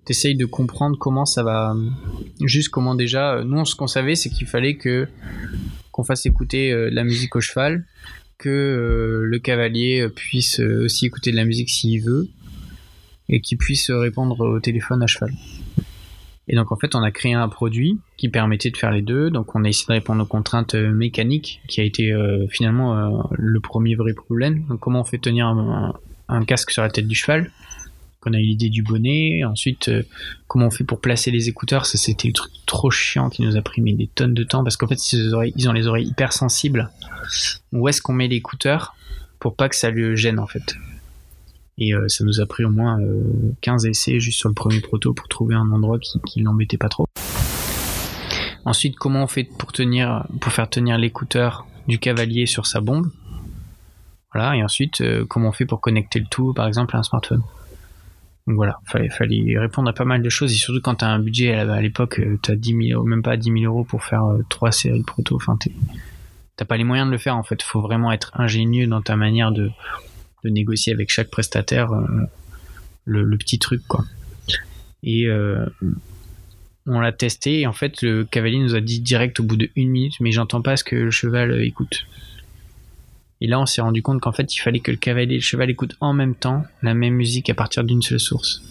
T'essayes 0.06 0.36
de 0.36 0.46
comprendre 0.46 0.96
comment 1.00 1.26
ça 1.26 1.42
va, 1.42 1.76
juste 2.42 2.70
comment 2.70 2.94
déjà. 2.94 3.36
euh, 3.38 3.44
Nous 3.44 3.66
ce 3.66 3.76
qu'on 3.76 3.88
savait 3.88 4.16
c'est 4.16 4.30
qu'il 4.30 4.46
fallait 4.46 4.76
que 4.76 5.08
qu'on 5.92 6.04
fasse 6.04 6.26
écouter 6.28 6.72
euh, 6.72 6.90
la 6.92 7.04
musique 7.04 7.36
au 7.36 7.42
cheval, 7.42 7.86
que 8.38 9.22
le 9.24 9.40
cavalier 9.40 10.08
puisse 10.14 10.60
aussi 10.60 11.06
écouter 11.08 11.32
de 11.32 11.38
la 11.38 11.46
musique 11.46 11.70
s'il 11.70 12.02
veut, 12.04 12.28
et 13.30 13.42
qu'il 13.42 13.58
puisse 13.58 13.90
répondre 13.90 14.40
au 14.42 14.60
téléphone 14.60 15.02
à 15.02 15.08
cheval. 15.08 15.34
Et 16.48 16.56
donc 16.56 16.72
en 16.72 16.76
fait, 16.76 16.96
on 16.96 17.02
a 17.02 17.12
créé 17.12 17.34
un 17.34 17.50
produit 17.50 18.00
qui 18.18 18.30
permettait 18.30 18.70
de 18.70 18.78
faire 18.78 18.92
les 18.92 19.02
deux. 19.02 19.30
Donc 19.30 19.56
on 19.56 19.64
a 19.64 19.70
essayé 19.70 19.88
de 19.88 19.94
répondre 19.94 20.24
aux 20.24 20.28
contraintes 20.28 20.76
euh, 20.76 20.92
mécaniques, 20.92 21.62
qui 21.68 21.82
a 21.82 21.84
été 21.84 22.12
euh, 22.12 22.46
finalement 22.50 22.98
euh, 22.98 23.24
le 23.32 23.60
premier 23.60 23.96
vrai 23.96 24.14
problème. 24.14 24.66
Donc 24.70 24.80
comment 24.80 25.02
on 25.02 25.06
fait 25.06 25.18
tenir 25.18 25.48
un, 25.48 26.46
casque 26.46 26.72
sur 26.72 26.82
la 26.82 26.90
tête 26.90 27.08
du 27.08 27.16
cheval? 27.16 27.52
On 28.28 28.34
a 28.34 28.40
eu 28.40 28.44
l'idée 28.44 28.70
du 28.70 28.82
bonnet. 28.82 29.44
Ensuite, 29.44 29.92
comment 30.48 30.66
on 30.66 30.72
fait 30.72 30.84
pour 30.84 31.00
placer 31.00 31.30
les 31.30 31.48
écouteurs? 31.48 31.86
Ça 31.86 32.00
c'était 32.00 32.28
le 32.28 32.34
truc 32.34 32.52
trop 32.66 32.90
chiant 32.90 33.30
qui 33.30 33.44
nous 33.44 33.56
a 33.56 33.62
pris 33.62 33.84
des 33.84 34.08
tonnes 34.08 34.34
de 34.34 34.44
temps 34.44 34.64
parce 34.64 34.78
qu'en 34.78 34.88
fait, 34.88 35.14
ils 35.14 35.36
ont 35.70 35.74
les 35.74 35.86
oreilles 35.86 36.08
hyper 36.08 36.34
sensibles. 36.34 36.90
Où 37.72 37.88
est-ce 37.88 38.02
qu'on 38.02 38.14
met 38.14 38.28
l'écouteur 38.28 38.96
pour 39.40 39.56
pas 39.56 39.70
que 39.70 39.76
ça 39.76 39.92
le 39.92 40.16
gêne 40.16 40.40
en 40.40 40.48
fait? 40.48 40.76
Et 41.78 41.94
euh, 41.94 42.08
ça 42.08 42.24
nous 42.24 42.40
a 42.40 42.46
pris 42.46 42.64
au 42.64 42.70
moins 42.70 43.00
euh, 43.02 43.22
15 43.62 43.86
essais 43.86 44.20
juste 44.20 44.40
sur 44.40 44.50
le 44.50 44.56
premier 44.56 44.82
proto 44.82 45.14
pour 45.14 45.28
trouver 45.28 45.56
un 45.56 45.70
endroit 45.72 46.00
qui, 46.00 46.20
qui 46.26 46.42
l'embêtait 46.42 46.78
pas 46.78 46.90
trop. 46.90 47.06
Ensuite, 48.66 48.96
comment 48.96 49.24
on 49.24 49.28
fait 49.28 49.44
pour 50.40 50.52
faire 50.52 50.70
tenir 50.70 50.98
l'écouteur 50.98 51.68
du 51.88 52.00
cavalier 52.00 52.48
sur 52.48 52.66
sa 52.66 52.82
bombe? 52.82 53.12
Voilà. 54.34 54.56
Et 54.56 54.64
ensuite, 54.64 55.02
euh, 55.02 55.24
comment 55.26 55.50
on 55.50 55.52
fait 55.52 55.66
pour 55.66 55.80
connecter 55.82 56.20
le 56.20 56.26
tout, 56.26 56.54
par 56.54 56.68
exemple, 56.68 56.96
à 56.96 57.00
un 57.00 57.04
smartphone? 57.04 57.44
Donc 58.48 58.58
voilà, 58.58 58.80
fallait, 58.86 59.10
fallait 59.10 59.58
répondre 59.58 59.90
à 59.90 59.94
pas 59.94 60.06
mal 60.06 60.22
de 60.22 60.30
choses 60.30 60.52
et 60.52 60.56
surtout 60.56 60.80
quand 60.80 60.96
t'as 60.96 61.08
un 61.08 61.18
budget 61.18 61.54
à 61.54 61.82
l'époque, 61.82 62.20
euh, 62.20 62.38
t'as 62.44 62.56
10 62.56 62.90
000, 62.90 63.04
même 63.04 63.24
pas 63.24 63.38
10 63.38 63.52
000 63.52 63.64
euros 63.66 63.84
pour 63.84 64.04
faire 64.04 64.24
euh, 64.26 64.46
trois 64.50 64.72
séries 64.72 65.00
de 65.00 65.06
proto. 65.06 65.36
Enfin, 65.36 65.58
t'as 66.56 66.66
pas 66.66 66.78
les 66.78 66.84
moyens 66.84 67.08
de 67.08 67.12
le 67.12 67.18
faire 67.18 67.38
en 67.38 67.44
fait. 67.44 67.64
Faut 67.64 67.82
vraiment 67.82 68.12
être 68.12 68.32
ingénieux 68.36 68.86
dans 68.86 69.02
ta 69.02 69.16
manière 69.16 69.52
de 69.52 69.72
négocier 70.50 70.94
avec 70.94 71.10
chaque 71.12 71.30
prestataire 71.30 71.92
euh, 71.92 72.06
le, 73.06 73.24
le 73.24 73.38
petit 73.38 73.60
truc 73.60 73.82
quoi. 73.88 74.06
Et 75.04 75.28
euh, 75.28 75.66
on 76.88 77.00
l'a 77.00 77.12
testé 77.12 77.62
et 77.62 77.68
en 77.68 77.74
fait 77.74 78.02
le 78.02 78.26
cavalier 78.26 78.58
nous 78.58 78.76
a 78.76 78.82
dit 78.82 79.00
direct 79.00 79.40
au 79.40 79.44
bout 79.44 79.56
de 79.56 79.70
une 79.76 79.90
minute 79.90 80.20
mais 80.20 80.32
j'entends 80.32 80.62
pas 80.62 80.78
ce 80.78 80.84
que 80.84 80.96
le 80.96 81.12
cheval 81.12 81.52
euh, 81.52 81.66
écoute. 81.66 82.06
Et 83.42 83.48
là 83.48 83.60
on 83.60 83.66
s'est 83.66 83.82
rendu 83.82 84.02
compte 84.02 84.22
qu'en 84.22 84.32
fait 84.32 84.54
il 84.56 84.60
fallait 84.60 84.80
que 84.80 84.92
le 84.92 84.98
cavalier 84.98 85.34
et 85.34 85.38
le 85.38 85.44
cheval 85.44 85.70
écoutent 85.70 85.96
en 86.00 86.14
même 86.14 86.36
temps 86.36 86.64
la 86.82 86.94
même 86.94 87.14
musique 87.14 87.50
à 87.50 87.54
partir 87.54 87.84
d'une 87.84 88.02
seule 88.02 88.20
source. 88.20 88.62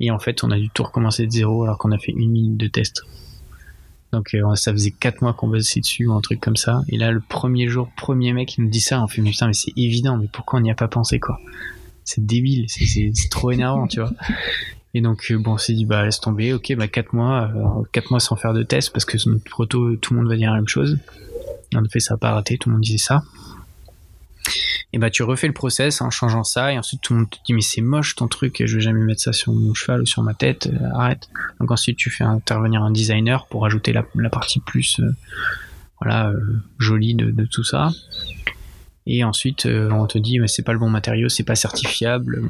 Et 0.00 0.10
en 0.10 0.18
fait 0.18 0.42
on 0.42 0.50
a 0.50 0.58
dû 0.58 0.70
tout 0.70 0.82
recommencer 0.82 1.26
de 1.26 1.32
zéro 1.32 1.64
alors 1.64 1.78
qu'on 1.78 1.92
a 1.92 1.98
fait 1.98 2.12
une 2.12 2.30
minute 2.30 2.56
de 2.56 2.66
test. 2.66 3.02
Donc 4.16 4.34
euh, 4.34 4.54
ça 4.54 4.72
faisait 4.72 4.92
4 4.92 5.20
mois 5.20 5.34
qu'on 5.34 5.48
bossait 5.48 5.80
dessus 5.80 6.06
ou 6.06 6.12
un 6.14 6.20
truc 6.22 6.40
comme 6.40 6.56
ça. 6.56 6.80
Et 6.88 6.96
là, 6.96 7.10
le 7.12 7.20
premier 7.20 7.68
jour, 7.68 7.90
premier 7.96 8.32
mec, 8.32 8.56
il 8.56 8.64
nous 8.64 8.70
dit 8.70 8.80
ça. 8.80 9.02
On 9.02 9.06
fait, 9.08 9.20
mais 9.20 9.30
putain, 9.30 9.46
mais 9.48 9.52
c'est 9.52 9.72
évident, 9.76 10.16
mais 10.16 10.28
pourquoi 10.32 10.58
on 10.58 10.62
n'y 10.62 10.70
a 10.70 10.74
pas 10.74 10.88
pensé, 10.88 11.20
quoi? 11.20 11.38
C'est 12.04 12.24
débile, 12.24 12.64
c'est- 12.68 13.12
trop 13.30 13.50
énervant, 13.50 13.86
tu 13.86 14.00
vois. 14.00 14.12
Et 14.94 15.02
donc, 15.02 15.26
euh, 15.30 15.36
bon, 15.38 15.52
on 15.54 15.58
s'est 15.58 15.74
dit, 15.74 15.84
bah 15.84 16.04
laisse 16.04 16.20
tomber, 16.20 16.54
ok, 16.54 16.74
bah 16.76 16.88
4 16.88 17.12
mois, 17.12 17.50
euh, 17.54 17.82
4 17.92 18.10
mois 18.10 18.20
sans 18.20 18.36
faire 18.36 18.54
de 18.54 18.62
test, 18.62 18.90
parce 18.92 19.04
que 19.04 19.18
notre 19.28 19.44
proto, 19.44 19.96
tout 19.96 20.14
le 20.14 20.20
monde 20.20 20.28
va 20.30 20.36
dire 20.36 20.50
la 20.50 20.56
même 20.56 20.68
chose. 20.68 20.96
En 21.74 21.84
effet, 21.84 22.00
ça 22.00 22.14
n'a 22.14 22.18
pas 22.18 22.32
raté, 22.32 22.56
tout 22.56 22.70
le 22.70 22.74
monde 22.76 22.82
disait 22.84 22.96
ça. 22.96 23.22
Et 24.92 24.98
bah 24.98 25.10
tu 25.10 25.22
refais 25.22 25.46
le 25.46 25.52
process 25.52 26.00
en 26.00 26.10
changeant 26.10 26.44
ça, 26.44 26.72
et 26.72 26.78
ensuite 26.78 27.00
tout 27.00 27.12
le 27.12 27.20
monde 27.20 27.30
te 27.30 27.38
dit, 27.44 27.52
mais 27.52 27.60
c'est 27.60 27.80
moche 27.80 28.14
ton 28.14 28.28
truc, 28.28 28.62
je 28.64 28.76
vais 28.76 28.80
jamais 28.80 29.00
mettre 29.00 29.20
ça 29.20 29.32
sur 29.32 29.52
mon 29.52 29.74
cheval 29.74 30.02
ou 30.02 30.06
sur 30.06 30.22
ma 30.22 30.34
tête, 30.34 30.68
euh, 30.68 30.90
arrête. 30.94 31.28
Donc 31.60 31.70
ensuite 31.70 31.96
tu 31.96 32.10
fais 32.10 32.24
intervenir 32.24 32.82
un 32.82 32.90
designer 32.90 33.46
pour 33.46 33.66
ajouter 33.66 33.92
la, 33.92 34.04
partie 34.30 34.60
plus 34.60 35.00
euh, 35.00 35.14
voilà 36.00 36.28
euh, 36.28 36.62
jolie 36.78 37.14
de, 37.14 37.44
tout 37.44 37.64
ça. 37.64 37.90
Et 39.06 39.22
ensuite 39.22 39.66
on 39.66 40.06
te 40.06 40.18
dit 40.18 40.38
mais 40.38 40.48
c'est 40.48 40.62
pas 40.62 40.72
le 40.72 40.78
bon 40.78 40.90
matériau, 40.90 41.28
c'est 41.28 41.44
pas 41.44 41.56
certifiable, 41.56 42.48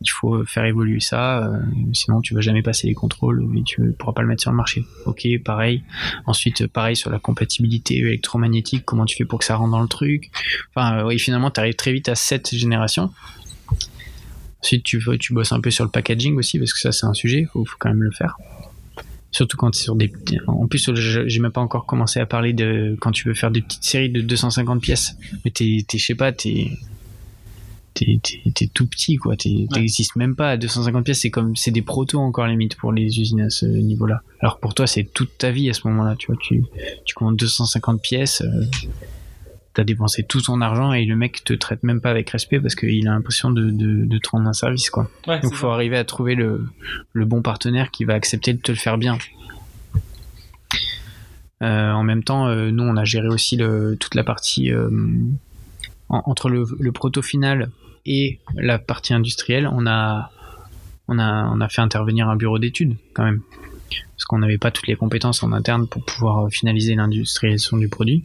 il 0.00 0.10
faut 0.10 0.44
faire 0.44 0.64
évoluer 0.64 1.00
ça, 1.00 1.46
euh, 1.46 1.58
sinon 1.92 2.20
tu 2.20 2.34
vas 2.34 2.40
jamais 2.40 2.62
passer 2.62 2.86
les 2.86 2.94
contrôles 2.94 3.46
et 3.56 3.62
tu 3.62 3.92
pourras 3.98 4.12
pas 4.12 4.22
le 4.22 4.28
mettre 4.28 4.42
sur 4.42 4.50
le 4.50 4.56
marché. 4.56 4.84
Ok, 5.04 5.26
pareil. 5.44 5.82
Ensuite 6.26 6.66
pareil 6.66 6.96
sur 6.96 7.10
la 7.10 7.18
compatibilité 7.18 7.98
électromagnétique, 7.98 8.84
comment 8.84 9.04
tu 9.04 9.16
fais 9.16 9.24
pour 9.24 9.38
que 9.38 9.44
ça 9.44 9.56
rentre 9.56 9.72
dans 9.72 9.82
le 9.82 9.88
truc. 9.88 10.30
Enfin 10.74 10.98
euh, 10.98 11.06
oui 11.06 11.18
finalement 11.18 11.50
tu 11.50 11.60
arrives 11.60 11.76
très 11.76 11.92
vite 11.92 12.08
à 12.08 12.14
cette 12.14 12.54
génération. 12.54 13.10
Ensuite, 14.62 14.82
tu, 14.82 15.00
tu 15.20 15.32
bosses 15.32 15.52
un 15.52 15.60
peu 15.60 15.70
sur 15.70 15.84
le 15.84 15.90
packaging 15.90 16.36
aussi, 16.38 16.58
parce 16.58 16.72
que 16.72 16.80
ça, 16.80 16.90
c'est 16.90 17.06
un 17.06 17.14
sujet, 17.14 17.46
faut, 17.52 17.64
faut 17.64 17.76
quand 17.78 17.90
même 17.90 18.02
le 18.02 18.10
faire. 18.10 18.36
Surtout 19.30 19.56
quand 19.56 19.74
c'est 19.74 19.82
sur 19.82 19.96
des. 19.96 20.10
En 20.46 20.66
plus, 20.66 20.90
j'ai 20.94 21.40
même 21.40 21.52
pas 21.52 21.60
encore 21.60 21.84
commencé 21.84 22.20
à 22.20 22.26
parler 22.26 22.52
de 22.52 22.96
quand 23.00 23.12
tu 23.12 23.28
veux 23.28 23.34
faire 23.34 23.50
des 23.50 23.60
petites 23.60 23.84
séries 23.84 24.08
de 24.08 24.22
250 24.22 24.80
pièces. 24.80 25.16
Mais 25.44 25.50
t'es 25.50 25.84
je 25.92 26.04
sais 26.04 26.14
pas, 26.14 26.32
t'es. 26.32 26.70
T'es, 27.96 28.66
tout 28.74 28.86
petit, 28.86 29.16
quoi. 29.16 29.36
T'es, 29.36 29.66
T'existes 29.72 30.16
même 30.16 30.36
pas 30.36 30.50
à 30.50 30.56
250 30.56 31.04
pièces. 31.04 31.20
C'est 31.20 31.30
comme. 31.30 31.56
C'est 31.56 31.70
des 31.70 31.82
protos 31.82 32.18
encore 32.20 32.46
limite 32.46 32.76
pour 32.76 32.92
les 32.92 33.04
usines 33.20 33.40
à 33.40 33.50
ce 33.50 33.64
niveau-là. 33.66 34.22
Alors 34.40 34.58
pour 34.60 34.74
toi, 34.74 34.86
c'est 34.86 35.04
toute 35.04 35.38
ta 35.38 35.50
vie 35.50 35.70
à 35.70 35.72
ce 35.72 35.88
moment-là, 35.88 36.14
tu 36.18 36.26
vois. 36.26 36.36
Tu, 36.40 36.62
tu 37.04 37.14
commandes 37.14 37.36
250 37.36 38.00
pièces. 38.02 38.42
euh, 38.42 38.64
T'as 39.74 39.84
dépensé 39.84 40.22
tout 40.24 40.40
ton 40.40 40.62
argent 40.62 40.94
et 40.94 41.04
le 41.04 41.16
mec 41.16 41.44
te 41.44 41.52
traite 41.52 41.82
même 41.82 42.00
pas 42.00 42.10
avec 42.10 42.30
respect 42.30 42.60
parce 42.60 42.74
qu'il 42.74 43.06
a 43.08 43.10
l'impression 43.10 43.50
de, 43.50 43.68
de, 43.70 44.06
de 44.06 44.18
te 44.18 44.30
rendre 44.30 44.48
un 44.48 44.54
service, 44.54 44.88
quoi. 44.88 45.10
Ouais, 45.26 45.38
Donc 45.40 45.52
faut 45.54 45.68
arriver 45.68 45.98
à 45.98 46.04
trouver 46.04 46.34
le, 46.34 46.66
le 47.12 47.24
bon 47.26 47.42
partenaire 47.42 47.90
qui 47.90 48.04
va 48.04 48.14
accepter 48.14 48.54
de 48.54 48.58
te 48.60 48.72
le 48.72 48.78
faire 48.78 48.96
bien. 48.96 49.18
Euh, 51.62 51.90
en 51.92 52.02
même 52.02 52.22
temps, 52.22 52.46
euh, 52.48 52.70
nous, 52.70 52.82
on 52.84 52.96
a 52.96 53.04
géré 53.04 53.28
aussi 53.28 53.56
le, 53.56 53.96
toute 53.98 54.14
la 54.14 54.24
partie 54.24 54.70
euh, 54.72 54.90
en- 56.08 56.22
entre 56.26 56.48
le, 56.50 56.64
le 56.78 56.92
proto 56.92 57.22
final 57.22 57.70
et 58.06 58.38
la 58.54 58.78
partie 58.78 59.12
industrielle. 59.12 59.68
On 59.70 59.86
a, 59.86 60.30
on 61.08 61.18
a, 61.18 61.50
on 61.52 61.60
a 61.60 61.68
fait 61.68 61.82
intervenir 61.82 62.28
un 62.28 62.36
bureau 62.36 62.58
d'études 62.58 62.96
quand 63.12 63.24
même, 63.24 63.42
parce 63.90 64.24
qu'on 64.24 64.38
n'avait 64.38 64.58
pas 64.58 64.70
toutes 64.70 64.86
les 64.86 64.96
compétences 64.96 65.42
en 65.42 65.52
interne 65.52 65.86
pour 65.86 66.04
pouvoir 66.04 66.48
finaliser 66.50 66.94
l'industrialisation 66.94 67.76
du 67.76 67.88
produit. 67.88 68.24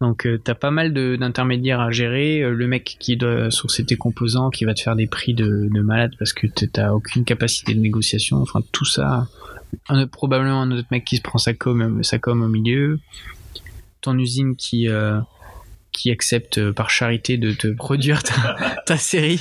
Donc, 0.00 0.26
tu 0.44 0.50
as 0.50 0.54
pas 0.56 0.72
mal 0.72 0.92
d'intermédiaires 0.92 1.78
à 1.80 1.92
gérer. 1.92 2.40
Euh, 2.42 2.50
Le 2.50 2.66
mec 2.66 2.96
qui 2.98 3.16
doit 3.16 3.52
sourcer 3.52 3.84
tes 3.84 3.94
composants, 3.94 4.50
qui 4.50 4.64
va 4.64 4.74
te 4.74 4.80
faire 4.80 4.96
des 4.96 5.06
prix 5.06 5.32
de, 5.32 5.68
de 5.72 5.80
malade 5.80 6.10
parce 6.18 6.32
que 6.32 6.48
t'as 6.48 6.90
aucune 6.90 7.24
capacité 7.24 7.72
de 7.72 7.78
négociation. 7.78 8.38
Enfin, 8.38 8.62
tout 8.72 8.84
ça. 8.84 9.28
Probablement 10.10 10.62
un 10.62 10.72
autre 10.72 10.88
mec 10.90 11.04
qui 11.04 11.18
se 11.18 11.22
prend 11.22 11.38
sa 11.38 11.54
com, 11.54 12.02
sa 12.02 12.18
com 12.18 12.42
au 12.42 12.48
milieu. 12.48 12.98
Ton 14.00 14.18
usine 14.18 14.56
qui, 14.56 14.88
euh, 14.88 15.20
qui 15.92 16.10
accepte 16.10 16.58
euh, 16.58 16.72
par 16.72 16.90
charité 16.90 17.36
de 17.36 17.52
te 17.52 17.68
produire 17.68 18.22
ta, 18.22 18.82
ta 18.86 18.96
série. 18.96 19.40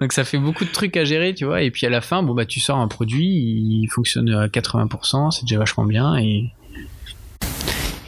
Donc 0.00 0.12
ça 0.12 0.24
fait 0.24 0.38
beaucoup 0.38 0.64
de 0.64 0.70
trucs 0.70 0.96
à 0.96 1.04
gérer, 1.04 1.34
tu 1.34 1.44
vois. 1.44 1.62
Et 1.62 1.70
puis 1.70 1.86
à 1.86 1.90
la 1.90 2.00
fin, 2.00 2.22
bon 2.22 2.34
bah 2.34 2.44
tu 2.44 2.60
sors 2.60 2.78
un 2.78 2.88
produit, 2.88 3.26
il 3.26 3.88
fonctionne 3.88 4.28
à 4.30 4.48
80%, 4.48 5.30
c'est 5.30 5.42
déjà 5.42 5.58
vachement 5.58 5.84
bien. 5.84 6.16
Et, 6.16 6.50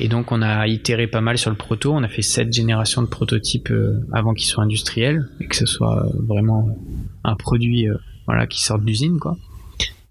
et 0.01 0.09
donc 0.09 0.33
on 0.33 0.43
a 0.43 0.67
itéré 0.67 1.07
pas 1.07 1.21
mal 1.21 1.39
sur 1.39 1.51
le 1.51 1.57
proto. 1.57 1.93
On 1.93 2.03
a 2.03 2.09
fait 2.09 2.23
sept 2.23 2.53
générations 2.53 3.03
de 3.03 3.09
prototypes 3.09 3.71
euh, 3.71 4.01
avant 4.13 4.35
qu'ils 4.35 4.49
soient 4.49 4.65
industriels 4.65 5.29
et 5.41 5.47
que 5.47 5.57
ce 5.57 5.67
soit 5.67 6.05
euh, 6.05 6.11
vraiment 6.27 6.77
un 7.25 7.37
produit 7.37 7.87
voilà 8.27 8.47
qui 8.47 8.63
sorte 8.63 8.85
d'usine 8.85 9.19
quoi. 9.19 9.37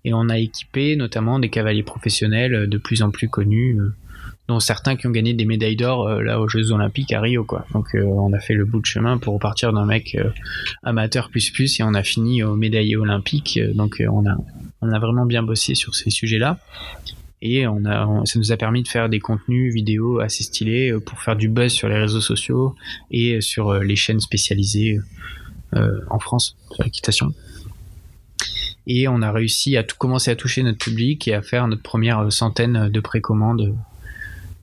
Et 0.05 0.13
on 0.13 0.29
a 0.29 0.37
équipé 0.37 0.95
notamment 0.95 1.39
des 1.39 1.49
cavaliers 1.49 1.83
professionnels 1.83 2.69
de 2.69 2.77
plus 2.77 3.03
en 3.03 3.11
plus 3.11 3.27
connus, 3.27 3.77
dont 4.49 4.59
certains 4.59 4.95
qui 4.95 5.05
ont 5.05 5.11
gagné 5.11 5.33
des 5.35 5.45
médailles 5.45 5.75
d'or 5.75 6.07
euh, 6.07 6.21
là 6.21 6.41
aux 6.41 6.47
Jeux 6.47 6.71
Olympiques 6.71 7.13
à 7.13 7.21
Rio 7.21 7.43
quoi. 7.45 7.65
Donc 7.73 7.93
euh, 7.93 8.03
on 8.03 8.33
a 8.33 8.39
fait 8.39 8.55
le 8.55 8.65
bout 8.65 8.81
de 8.81 8.85
chemin 8.85 9.19
pour 9.19 9.35
repartir 9.35 9.71
d'un 9.71 9.85
mec 9.85 10.15
euh, 10.15 10.31
amateur 10.83 11.29
plus 11.29 11.51
plus 11.51 11.79
et 11.79 11.83
on 11.83 11.93
a 11.93 12.01
fini 12.01 12.41
au 12.43 12.55
médaillé 12.55 12.97
olympique. 12.97 13.59
Euh, 13.61 13.73
Donc 13.73 14.03
on 14.09 14.27
a 14.27 14.35
on 14.81 14.91
a 14.91 14.99
vraiment 14.99 15.25
bien 15.25 15.43
bossé 15.43 15.75
sur 15.75 15.93
ces 15.93 16.09
sujets-là. 16.09 16.57
Et 17.41 17.67
on 17.67 17.85
a, 17.85 18.25
ça 18.25 18.37
nous 18.39 18.51
a 18.51 18.57
permis 18.57 18.83
de 18.83 18.87
faire 18.89 19.07
des 19.07 19.19
contenus 19.19 19.73
vidéo 19.73 20.19
assez 20.19 20.43
stylés 20.43 20.93
pour 21.05 21.21
faire 21.21 21.37
du 21.37 21.47
buzz 21.47 21.71
sur 21.71 21.87
les 21.87 21.97
réseaux 21.97 22.19
sociaux 22.19 22.75
et 23.11 23.39
sur 23.39 23.75
les 23.75 23.95
chaînes 23.95 24.19
spécialisées 24.19 24.99
en 25.73 26.19
France 26.19 26.57
sur 26.73 26.83
l'équitation. 26.83 27.33
Et 28.87 29.07
on 29.07 29.21
a 29.21 29.31
réussi 29.31 29.77
à 29.77 29.83
tout 29.83 29.95
commencer 29.97 30.31
à 30.31 30.35
toucher 30.35 30.63
notre 30.63 30.79
public 30.79 31.29
et 31.29 31.33
à 31.33 31.41
faire 31.41 31.67
notre 31.69 31.81
première 31.83 32.29
centaine 32.29 32.89
de 32.89 32.99
précommandes 32.99 33.73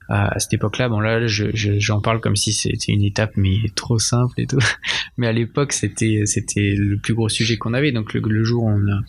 à, 0.09 0.39
cette 0.39 0.53
époque-là. 0.53 0.89
Bon 0.89 0.99
là, 0.99 1.27
je- 1.27 1.53
je- 1.53 1.79
j'en 1.79 2.01
parle 2.01 2.19
comme 2.21 2.35
si 2.35 2.53
c'était 2.53 2.91
une 2.91 3.03
étape 3.03 3.31
mais 3.35 3.57
trop 3.75 3.99
simple 3.99 4.39
et 4.39 4.47
tout. 4.47 4.59
Mais 5.17 5.27
à 5.27 5.31
l'époque, 5.31 5.73
c'était 5.73 6.23
le 6.25 6.97
plus 6.97 7.13
gros 7.13 7.29
sujet 7.29 7.57
qu'on 7.57 7.73
avait. 7.73 7.91
Donc 7.91 8.13
le, 8.13 8.43
jour 8.43 8.63
où 8.63 8.69
on 8.69 8.87
a 8.91 8.99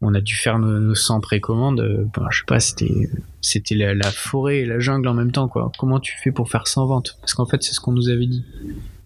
on 0.00 0.14
a 0.14 0.20
dû 0.20 0.34
faire 0.36 0.58
nos, 0.60 0.78
nos 0.78 0.94
100 0.94 1.20
précommandes. 1.20 1.80
euh, 1.80 2.04
ben, 2.14 2.26
je 2.30 2.38
sais 2.38 2.44
pas, 2.46 2.60
c'était 2.60 3.74
la, 3.74 4.10
forêt 4.12 4.58
et 4.58 4.64
la 4.64 4.78
jungle 4.78 5.08
en 5.08 5.14
même 5.14 5.32
temps 5.32 5.48
quoi. 5.48 5.72
Comment 5.78 5.98
tu 6.00 6.14
fais 6.22 6.30
pour 6.30 6.48
faire 6.50 6.66
100 6.68 6.86
ventes 6.86 7.18
Parce 7.20 7.34
qu'en 7.34 7.46
fait, 7.46 7.62
c'est 7.62 7.72
ce 7.72 7.80
qu'on 7.80 7.92
nous 7.92 8.08
avait 8.08 8.26
dit. 8.26 8.44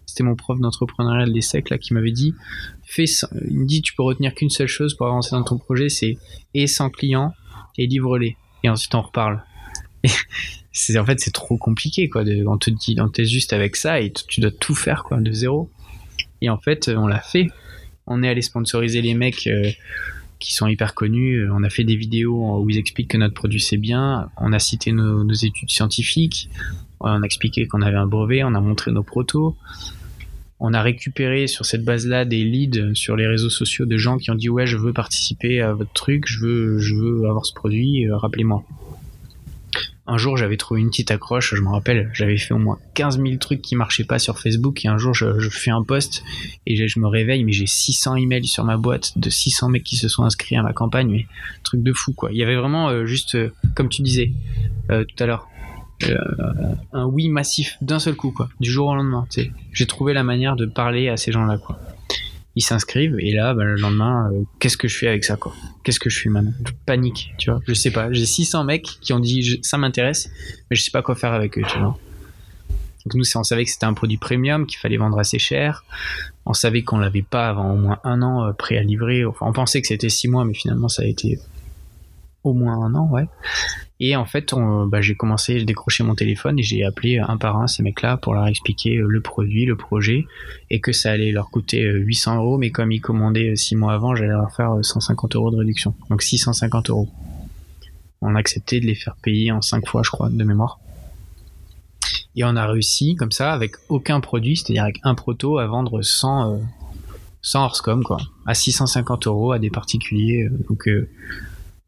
C'était 0.05 0.23
mon 0.23 0.35
prof 0.35 0.59
d'entrepreneuriat 0.59 1.25
de 1.25 1.31
l'ESSEC 1.31 1.79
qui 1.79 1.93
m'avait 1.95 2.11
dit 2.11 2.35
fais 2.83 3.05
il 3.49 3.59
me 3.59 3.65
dit 3.65 3.81
tu 3.81 3.95
peux 3.95 4.03
retenir 4.03 4.35
qu'une 4.35 4.51
seule 4.51 4.67
chose 4.67 4.95
pour 4.95 5.07
avancer 5.07 5.31
dans 5.31 5.43
ton 5.43 5.57
projet, 5.57 5.89
c'est 5.89 6.17
et 6.53 6.67
100 6.67 6.91
clients 6.91 7.33
et 7.77 7.87
livre-les 7.87 8.37
et 8.63 8.69
ensuite 8.69 8.93
on 8.95 9.01
reparle. 9.01 9.43
C'est 10.73 10.97
en 10.97 11.05
fait 11.05 11.19
c'est 11.19 11.31
trop 11.31 11.57
compliqué 11.57 12.09
quoi. 12.09 12.23
On 12.47 12.57
te 12.57 12.69
dit 12.69 12.97
on 12.99 13.07
t'est 13.07 13.25
juste 13.25 13.53
avec 13.53 13.75
ça 13.75 14.01
et 14.01 14.11
tu 14.11 14.41
dois 14.41 14.51
tout 14.51 14.75
faire 14.75 15.03
quoi 15.03 15.17
de 15.17 15.31
zéro. 15.31 15.69
Et 16.41 16.49
en 16.49 16.57
fait, 16.57 16.89
on 16.89 17.07
l'a 17.07 17.21
fait. 17.21 17.47
On 18.05 18.21
est 18.21 18.27
allé 18.27 18.41
sponsoriser 18.41 19.01
les 19.01 19.13
mecs 19.13 19.47
euh, 19.47 19.71
qui 20.39 20.53
sont 20.53 20.67
hyper 20.67 20.93
connus. 20.93 21.49
On 21.49 21.63
a 21.63 21.69
fait 21.69 21.85
des 21.85 21.95
vidéos 21.95 22.59
où 22.59 22.69
ils 22.69 22.77
expliquent 22.77 23.11
que 23.11 23.17
notre 23.17 23.33
produit 23.33 23.61
c'est 23.61 23.77
bien. 23.77 24.29
On 24.37 24.51
a 24.51 24.59
cité 24.59 24.91
nos, 24.91 25.23
nos 25.23 25.33
études 25.33 25.69
scientifiques. 25.69 26.49
On 26.99 27.21
a 27.21 27.25
expliqué 27.25 27.67
qu'on 27.67 27.81
avait 27.81 27.97
un 27.97 28.07
brevet. 28.07 28.43
On 28.43 28.55
a 28.55 28.59
montré 28.59 28.91
nos 28.91 29.03
protos. 29.03 29.55
On 30.59 30.73
a 30.73 30.81
récupéré 30.81 31.47
sur 31.47 31.65
cette 31.65 31.83
base-là 31.83 32.25
des 32.25 32.43
leads 32.43 32.93
sur 32.93 33.15
les 33.15 33.27
réseaux 33.27 33.49
sociaux 33.49 33.85
de 33.85 33.97
gens 33.97 34.17
qui 34.17 34.31
ont 34.31 34.35
dit 34.35 34.47
ouais 34.47 34.65
je 34.65 34.77
veux 34.77 34.93
participer 34.93 35.61
à 35.61 35.73
votre 35.73 35.91
truc, 35.91 36.23
je 36.25 36.39
veux 36.39 36.79
je 36.79 36.95
veux 36.95 37.27
avoir 37.27 37.45
ce 37.45 37.53
produit, 37.53 38.07
euh, 38.07 38.15
rappelez-moi. 38.15 38.63
Un 40.05 40.17
jour, 40.17 40.35
j'avais 40.35 40.57
trouvé 40.57 40.81
une 40.81 40.89
petite 40.89 41.11
accroche, 41.11 41.55
je 41.55 41.61
me 41.61 41.69
rappelle, 41.69 42.09
j'avais 42.13 42.37
fait 42.37 42.53
au 42.53 42.57
moins 42.57 42.77
15 42.93 43.21
000 43.21 43.37
trucs 43.37 43.61
qui 43.61 43.75
marchaient 43.75 44.03
pas 44.03 44.19
sur 44.19 44.37
Facebook, 44.37 44.83
et 44.83 44.89
un 44.89 44.97
jour, 44.97 45.13
je, 45.13 45.49
fais 45.49 45.71
un 45.71 45.81
post, 45.81 46.23
et 46.65 46.87
je, 46.87 46.99
me 46.99 47.07
réveille, 47.07 47.43
mais 47.43 47.53
j'ai 47.53 47.67
600 47.67 48.17
emails 48.17 48.47
sur 48.47 48.65
ma 48.65 48.75
boîte 48.75 49.17
de 49.17 49.29
600 49.29 49.69
mecs 49.69 49.83
qui 49.83 49.95
se 49.95 50.09
sont 50.09 50.23
inscrits 50.23 50.57
à 50.57 50.61
ma 50.61 50.73
campagne, 50.73 51.09
mais 51.09 51.25
truc 51.63 51.83
de 51.83 51.93
fou, 51.93 52.11
quoi. 52.13 52.31
Il 52.31 52.37
y 52.37 52.43
avait 52.43 52.57
vraiment 52.57 52.89
euh, 52.89 53.05
juste, 53.05 53.35
euh, 53.35 53.53
comme 53.75 53.89
tu 53.89 54.01
disais 54.01 54.33
euh, 54.89 55.05
tout 55.05 55.23
à 55.23 55.25
l'heure, 55.25 55.47
un 56.91 57.05
oui 57.05 57.29
massif 57.29 57.77
d'un 57.79 57.99
seul 57.99 58.15
coup, 58.15 58.31
quoi, 58.31 58.49
du 58.59 58.69
jour 58.69 58.87
au 58.87 58.95
lendemain. 58.95 59.25
J'ai 59.71 59.87
trouvé 59.87 60.13
la 60.13 60.23
manière 60.23 60.57
de 60.57 60.65
parler 60.65 61.07
à 61.07 61.15
ces 61.15 61.31
gens-là, 61.31 61.57
quoi. 61.57 61.79
Ils 62.55 62.61
s'inscrivent, 62.61 63.17
et 63.19 63.33
là, 63.33 63.53
bah, 63.53 63.63
le 63.63 63.75
lendemain, 63.75 64.29
euh, 64.31 64.43
qu'est-ce 64.59 64.77
que 64.77 64.87
je 64.87 64.97
fais 64.97 65.07
avec 65.07 65.23
ça, 65.23 65.37
quoi? 65.37 65.53
Qu'est-ce 65.83 65.99
que 65.99 66.09
je 66.09 66.19
fais 66.19 66.29
maintenant 66.29 66.53
Je 66.65 66.71
panique, 66.85 67.33
tu 67.39 67.49
vois? 67.49 67.59
Je 67.67 67.73
sais 67.73 67.89
pas. 67.89 68.11
J'ai 68.11 68.25
600 68.25 68.63
mecs 68.63 68.85
qui 69.01 69.11
ont 69.13 69.19
dit 69.19 69.59
ça 69.63 69.77
m'intéresse, 69.77 70.29
mais 70.69 70.75
je 70.75 70.83
sais 70.83 70.91
pas 70.91 71.01
quoi 71.01 71.15
faire 71.15 71.33
avec 71.33 71.57
eux, 71.57 71.63
tu 71.67 71.79
vois? 71.79 71.97
Donc 73.05 73.15
nous, 73.15 73.25
on 73.35 73.43
savait 73.43 73.65
que 73.65 73.71
c'était 73.71 73.85
un 73.85 73.93
produit 73.93 74.17
premium, 74.17 74.65
qu'il 74.65 74.77
fallait 74.77 74.97
vendre 74.97 75.19
assez 75.19 75.39
cher. 75.39 75.83
On 76.45 76.53
savait 76.53 76.83
qu'on 76.83 76.99
l'avait 76.99 77.21
pas 77.21 77.49
avant 77.49 77.71
au 77.71 77.75
moins 77.75 77.99
un 78.03 78.21
an 78.21 78.47
euh, 78.47 78.53
prêt 78.53 78.77
à 78.77 78.83
livrer. 78.83 79.25
Enfin, 79.25 79.45
on 79.47 79.53
pensait 79.53 79.81
que 79.81 79.87
c'était 79.87 80.09
six 80.09 80.27
mois, 80.27 80.45
mais 80.45 80.53
finalement, 80.53 80.87
ça 80.87 81.03
a 81.03 81.05
été 81.05 81.39
au 82.43 82.53
moins 82.53 82.85
un 82.85 82.93
an, 82.95 83.09
ouais. 83.09 83.25
Et 84.05 84.17
en 84.17 84.25
fait, 84.25 84.53
bah, 84.89 84.99
j'ai 84.99 85.15
commencé, 85.15 85.59
j'ai 85.59 85.63
décroché 85.63 86.03
mon 86.03 86.13
téléphone 86.13 86.59
et 86.59 86.61
j'ai 86.61 86.83
appelé 86.83 87.19
un 87.19 87.37
par 87.37 87.55
un 87.61 87.67
ces 87.67 87.83
mecs-là 87.83 88.17
pour 88.17 88.33
leur 88.33 88.45
expliquer 88.47 88.97
euh, 88.97 89.07
le 89.07 89.21
produit, 89.21 89.65
le 89.65 89.77
projet, 89.77 90.25
et 90.69 90.81
que 90.81 90.91
ça 90.91 91.11
allait 91.11 91.31
leur 91.31 91.49
coûter 91.49 91.85
euh, 91.85 91.99
800 91.99 92.35
euros, 92.35 92.57
mais 92.57 92.69
comme 92.69 92.91
ils 92.91 92.99
commandaient 92.99 93.55
6 93.55 93.77
mois 93.77 93.93
avant, 93.93 94.13
j'allais 94.13 94.31
leur 94.31 94.53
faire 94.53 94.73
euh, 94.73 94.83
150 94.83 95.37
euros 95.37 95.51
de 95.51 95.55
réduction. 95.55 95.95
Donc 96.09 96.21
650 96.21 96.89
euros. 96.89 97.07
On 98.19 98.35
a 98.35 98.39
accepté 98.39 98.81
de 98.81 98.85
les 98.87 98.95
faire 98.95 99.15
payer 99.23 99.53
en 99.53 99.61
5 99.61 99.87
fois, 99.87 100.01
je 100.03 100.09
crois, 100.09 100.29
de 100.29 100.43
mémoire. 100.43 100.81
Et 102.35 102.43
on 102.43 102.57
a 102.57 102.67
réussi, 102.67 103.15
comme 103.15 103.31
ça, 103.31 103.53
avec 103.53 103.75
aucun 103.87 104.19
produit, 104.19 104.57
c'est-à-dire 104.57 104.83
avec 104.83 104.99
un 105.03 105.15
proto, 105.15 105.59
à 105.59 105.65
vendre 105.67 106.01
100, 106.01 106.51
euh, 106.51 106.57
100 107.41 107.63
Horsecom, 107.63 108.03
quoi, 108.03 108.17
à 108.45 108.53
650 108.53 109.27
euros 109.27 109.53
à 109.53 109.59
des 109.59 109.69
particuliers. 109.69 110.49
euh, 110.51 110.57
Donc, 110.67 110.89
euh, 110.89 111.07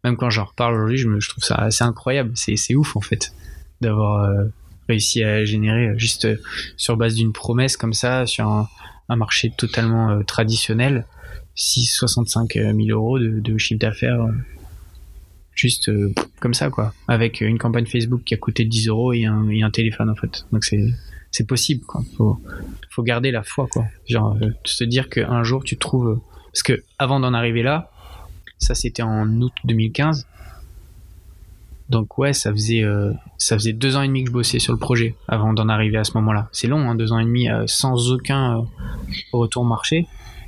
même 0.05 0.17
quand 0.17 0.29
j'en 0.29 0.45
reparle 0.45 0.75
aujourd'hui, 0.75 0.97
je, 0.97 1.29
trouve 1.29 1.43
ça 1.43 1.55
assez 1.55 1.83
incroyable. 1.83 2.31
C'est 2.35 2.75
ouf, 2.75 2.95
en 2.95 3.01
fait, 3.01 3.33
d'avoir 3.81 4.23
euh, 4.23 4.45
réussi 4.87 5.23
à 5.23 5.43
générer 5.45 5.87
euh, 5.87 5.97
juste 5.97 6.25
euh, 6.25 6.39
sur 6.77 6.95
base 6.95 7.15
d'une 7.15 7.33
promesse 7.33 7.75
comme 7.75 7.93
ça, 7.93 8.27
sur 8.27 8.47
un, 8.47 8.69
marché 9.15 9.51
totalement 9.57 10.23
traditionnel, 10.23 11.05
6, 11.55 11.85
65 11.85 12.53
000 12.53 12.75
euros 12.89 13.17
de, 13.19 13.57
chiffre 13.57 13.79
d'affaires, 13.79 14.27
juste 15.55 15.91
comme 16.39 16.53
ça, 16.55 16.69
quoi. 16.69 16.93
Avec 17.07 17.41
une 17.41 17.59
campagne 17.59 17.85
Facebook 17.85 18.23
qui 18.25 18.33
a 18.33 18.37
coûté 18.37 18.65
10 18.65 18.87
euros 18.87 19.13
et 19.13 19.25
un, 19.25 19.69
téléphone, 19.71 20.09
en 20.09 20.15
fait. 20.15 20.45
Donc 20.51 20.65
c'est 20.65 21.47
possible, 21.47 21.85
quoi. 21.85 22.03
Faut, 22.17 22.41
faut 22.89 23.03
garder 23.03 23.29
la 23.29 23.43
foi, 23.43 23.67
quoi. 23.71 23.85
Genre, 24.07 24.37
se 24.63 24.83
dire 24.83 25.07
qu'un 25.07 25.43
jour 25.43 25.63
tu 25.63 25.77
trouves. 25.77 26.19
Parce 26.51 26.63
que 26.63 26.83
avant 26.97 27.19
d'en 27.19 27.35
arriver 27.35 27.61
là, 27.61 27.91
ça 28.57 28.75
c'était 28.75 29.03
en 29.03 29.27
août 29.41 29.53
2015. 29.63 30.27
Donc 31.89 32.17
ouais, 32.17 32.33
ça 32.33 32.51
faisait 32.51 32.83
euh, 32.83 33.13
ça 33.37 33.55
faisait 33.55 33.73
deux 33.73 33.95
ans 33.95 34.01
et 34.01 34.07
demi 34.07 34.23
que 34.23 34.29
je 34.29 34.33
bossais 34.33 34.59
sur 34.59 34.73
le 34.73 34.79
projet 34.79 35.15
avant 35.27 35.53
d'en 35.53 35.69
arriver 35.69 35.97
à 35.97 36.03
ce 36.03 36.13
moment-là. 36.15 36.49
C'est 36.51 36.67
long, 36.67 36.89
hein, 36.89 36.95
deux 36.95 37.11
ans 37.11 37.19
et 37.19 37.25
demi 37.25 37.49
euh, 37.49 37.65
sans 37.67 38.11
aucun 38.11 38.59
euh, 38.59 38.61
retour 39.33 39.65
marché. 39.65 40.07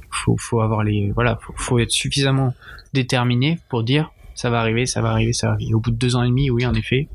Faut 0.09 0.35
faut 0.37 0.61
avoir 0.61 0.83
les 0.83 1.11
voilà, 1.11 1.37
faut, 1.55 1.79
être 1.79 1.91
suffisamment 1.91 2.53
déterminé 2.93 3.59
pour 3.69 3.83
dire 3.83 4.11
ça 4.33 4.49
va 4.49 4.59
arriver, 4.59 4.85
ça 4.85 5.01
va 5.01 5.11
arriver, 5.11 5.33
ça 5.33 5.47
va 5.47 5.53
arriver. 5.53 5.73
Au 5.73 5.79
bout 5.79 5.91
de 5.91 5.95
deux 5.95 6.15
ans 6.15 6.23
et 6.23 6.27
demi, 6.27 6.49
oui, 6.49 6.65
en 6.65 6.73
effet, 6.73 7.07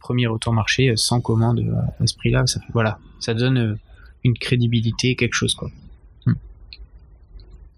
premier 0.00 0.26
retour 0.26 0.52
marché 0.52 0.92
sans 0.96 1.20
commande 1.20 1.64
à 2.00 2.06
ce 2.06 2.14
prix-là, 2.16 2.46
ça 2.46 2.60
voilà, 2.72 2.98
ça 3.20 3.32
donne 3.32 3.78
une 4.24 4.36
crédibilité, 4.36 5.16
quelque 5.16 5.34
chose 5.34 5.54
quoi. 5.54 5.70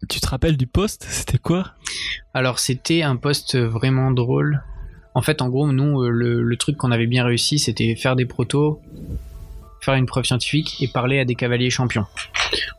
Tu 0.09 0.21
te 0.21 0.27
rappelles 0.29 0.57
du 0.57 0.67
poste? 0.67 1.05
C'était 1.09 1.39
quoi? 1.39 1.75
Alors 2.35 2.59
c'était 2.59 3.03
un 3.03 3.17
poste 3.17 3.57
vraiment 3.57 4.11
drôle. 4.11 4.63
En 5.15 5.23
fait, 5.23 5.43
en 5.43 5.49
gros, 5.49 5.71
nous, 5.73 6.03
euh, 6.03 6.11
le, 6.11 6.57
truc 6.57 6.77
qu'on 6.77 6.93
avait 6.93 7.07
bien 7.09 7.25
réussi, 7.25 7.59
c'était 7.59 7.97
faire 7.97 8.15
des 8.15 8.27
protos, 8.27 8.81
faire 9.81 9.95
une 9.95 10.07
preuve 10.07 10.25
scientifique 10.25 10.77
et 10.81 10.89
parler 10.89 11.19
à 11.19 11.25
des 11.25 11.35
cavaliers 11.35 11.71
champions. 11.71 12.07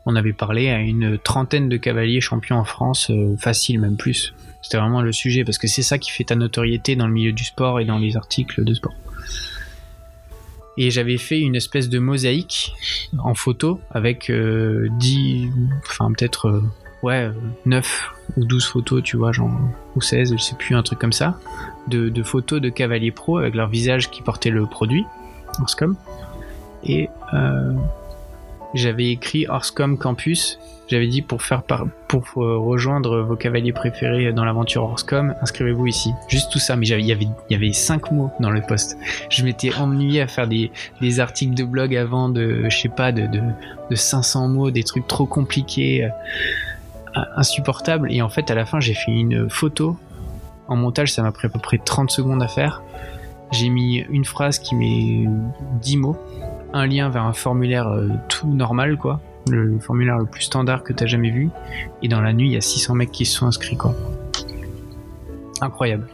On 0.06 0.16
avait 0.16 0.32
parlé 0.32 0.70
à 0.70 0.78
une 0.78 1.18
trentaine 1.18 1.68
de 1.68 1.76
cavaliers 1.76 2.20
champions 2.20 2.56
en 2.56 2.64
France, 2.64 3.10
euh, 3.10 3.36
facile 3.36 3.80
même 3.80 3.96
plus. 3.96 4.34
C'était 4.62 4.78
vraiment 4.78 5.02
le 5.02 5.12
sujet 5.12 5.44
parce 5.44 5.58
que 5.58 5.66
c'est 5.66 5.82
ça 5.82 5.98
qui 5.98 6.10
fait 6.10 6.24
ta 6.24 6.36
notoriété 6.36 6.96
dans 6.96 7.06
le 7.06 7.12
milieu 7.12 7.32
du 7.32 7.44
sport 7.44 7.80
et 7.80 7.84
dans 7.84 7.98
les 7.98 8.16
articles 8.16 8.64
de 8.64 8.74
sport. 8.74 8.94
Et 10.78 10.90
j'avais 10.90 11.18
fait 11.18 11.40
une 11.40 11.54
espèce 11.54 11.88
de 11.88 11.98
mosaïque 11.98 12.72
en 13.18 13.34
photo 13.34 13.80
avec 13.90 14.30
euh, 14.30 14.88
10, 14.98 15.48
enfin 15.86 16.10
peut-être 16.12 16.48
euh, 16.48 16.62
ouais, 17.02 17.30
9 17.66 18.10
ou 18.36 18.44
12 18.44 18.66
photos, 18.66 19.02
tu 19.02 19.16
vois, 19.16 19.32
genre, 19.32 19.50
ou 19.96 20.00
16, 20.00 20.34
je 20.36 20.42
sais 20.42 20.56
plus, 20.56 20.74
un 20.74 20.82
truc 20.82 20.98
comme 20.98 21.12
ça, 21.12 21.38
de, 21.88 22.22
photos 22.22 22.60
de 22.60 22.68
cavaliers 22.68 23.10
pro 23.10 23.38
avec 23.38 23.54
leur 23.54 23.68
visage 23.68 24.10
qui 24.10 24.22
portait 24.22 24.50
le 24.50 24.66
produit, 24.66 25.04
Orscom. 25.60 25.96
Et 26.84 27.08
euh, 27.34 27.72
j'avais 28.74 29.10
écrit 29.10 29.46
Orscom 29.46 29.98
Campus. 29.98 30.58
J'avais 30.88 31.06
dit 31.06 31.22
pour 31.22 31.42
faire 31.42 31.62
par, 31.62 31.86
pour 32.08 32.24
euh, 32.36 32.58
rejoindre 32.58 33.20
vos 33.20 33.36
cavaliers 33.36 33.72
préférés 33.72 34.32
dans 34.32 34.44
l'aventure 34.44 34.82
Orscom, 34.82 35.34
inscrivez-vous 35.40 35.86
ici. 35.86 36.10
Juste 36.28 36.50
tout 36.52 36.58
ça, 36.58 36.76
mais 36.76 36.86
il 36.86 37.06
y 37.06 37.12
avait, 37.12 37.28
y 37.48 37.54
avait 37.54 37.72
cinq 37.72 38.10
mots 38.10 38.30
dans 38.40 38.50
le 38.50 38.60
post. 38.60 38.98
Je 39.30 39.44
m'étais 39.44 39.72
ennuyé 39.74 40.20
à 40.20 40.26
faire 40.26 40.48
des, 40.48 40.70
des 41.00 41.20
articles 41.20 41.54
de 41.54 41.64
blog 41.64 41.96
avant 41.96 42.28
de, 42.28 42.64
je 42.68 42.76
sais 42.76 42.88
pas, 42.88 43.12
de, 43.12 43.26
de, 43.26 43.40
de 43.90 43.94
500 43.94 44.48
mots, 44.48 44.70
des 44.70 44.82
trucs 44.82 45.06
trop 45.06 45.24
compliqués, 45.24 46.04
euh, 46.04 46.08
insupportables. 47.14 48.12
Et 48.12 48.22
en 48.22 48.28
fait, 48.28 48.50
à 48.50 48.54
la 48.54 48.64
fin, 48.64 48.80
j'ai 48.80 48.94
fait 48.94 49.12
une 49.12 49.48
photo. 49.48 49.96
En 50.68 50.76
montage, 50.76 51.12
ça 51.12 51.22
m'a 51.22 51.32
pris 51.32 51.46
à 51.46 51.50
peu 51.50 51.58
près 51.58 51.78
30 51.78 52.10
secondes 52.10 52.42
à 52.42 52.48
faire. 52.48 52.82
J'ai 53.52 53.68
mis 53.68 53.98
une 53.98 54.24
phrase 54.24 54.58
qui 54.58 54.74
met 54.74 55.28
10 55.82 55.96
mots, 55.98 56.16
un 56.72 56.86
lien 56.86 57.10
vers 57.10 57.24
un 57.24 57.34
formulaire 57.34 57.88
euh, 57.88 58.08
tout 58.28 58.48
normal, 58.48 58.96
quoi. 58.96 59.20
Le 59.50 59.78
formulaire 59.78 60.16
le 60.16 60.24
plus 60.24 60.42
standard 60.42 60.82
que 60.84 60.92
t'as 60.92 61.06
jamais 61.06 61.30
vu. 61.30 61.50
Et 62.02 62.08
dans 62.08 62.20
la 62.20 62.32
nuit, 62.32 62.48
il 62.48 62.52
y 62.52 62.56
a 62.56 62.62
600 62.62 62.94
mecs 62.94 63.12
qui 63.12 63.26
se 63.26 63.36
sont 63.36 63.46
inscrits, 63.46 63.76
quoi. 63.76 63.94
Incroyable. 65.60 66.08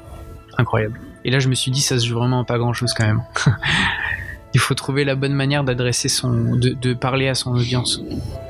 Incroyable. 0.57 0.99
Et 1.25 1.31
là, 1.31 1.39
je 1.39 1.49
me 1.49 1.55
suis 1.55 1.71
dit, 1.71 1.81
ça 1.81 1.99
se 1.99 2.07
joue 2.07 2.19
vraiment 2.19 2.45
pas 2.45 2.59
grand 2.59 2.73
chose 2.73 2.93
quand 2.95 3.07
même. 3.07 3.23
il 4.55 4.61
faut 4.61 4.75
trouver 4.75 5.05
la 5.05 5.15
bonne 5.15 5.35
manière 5.35 5.63
d'adresser 5.63 6.09
son. 6.09 6.57
De, 6.57 6.71
de 6.71 6.95
parler 6.95 7.29
à 7.29 7.35
son 7.37 7.53
audience. 7.53 8.03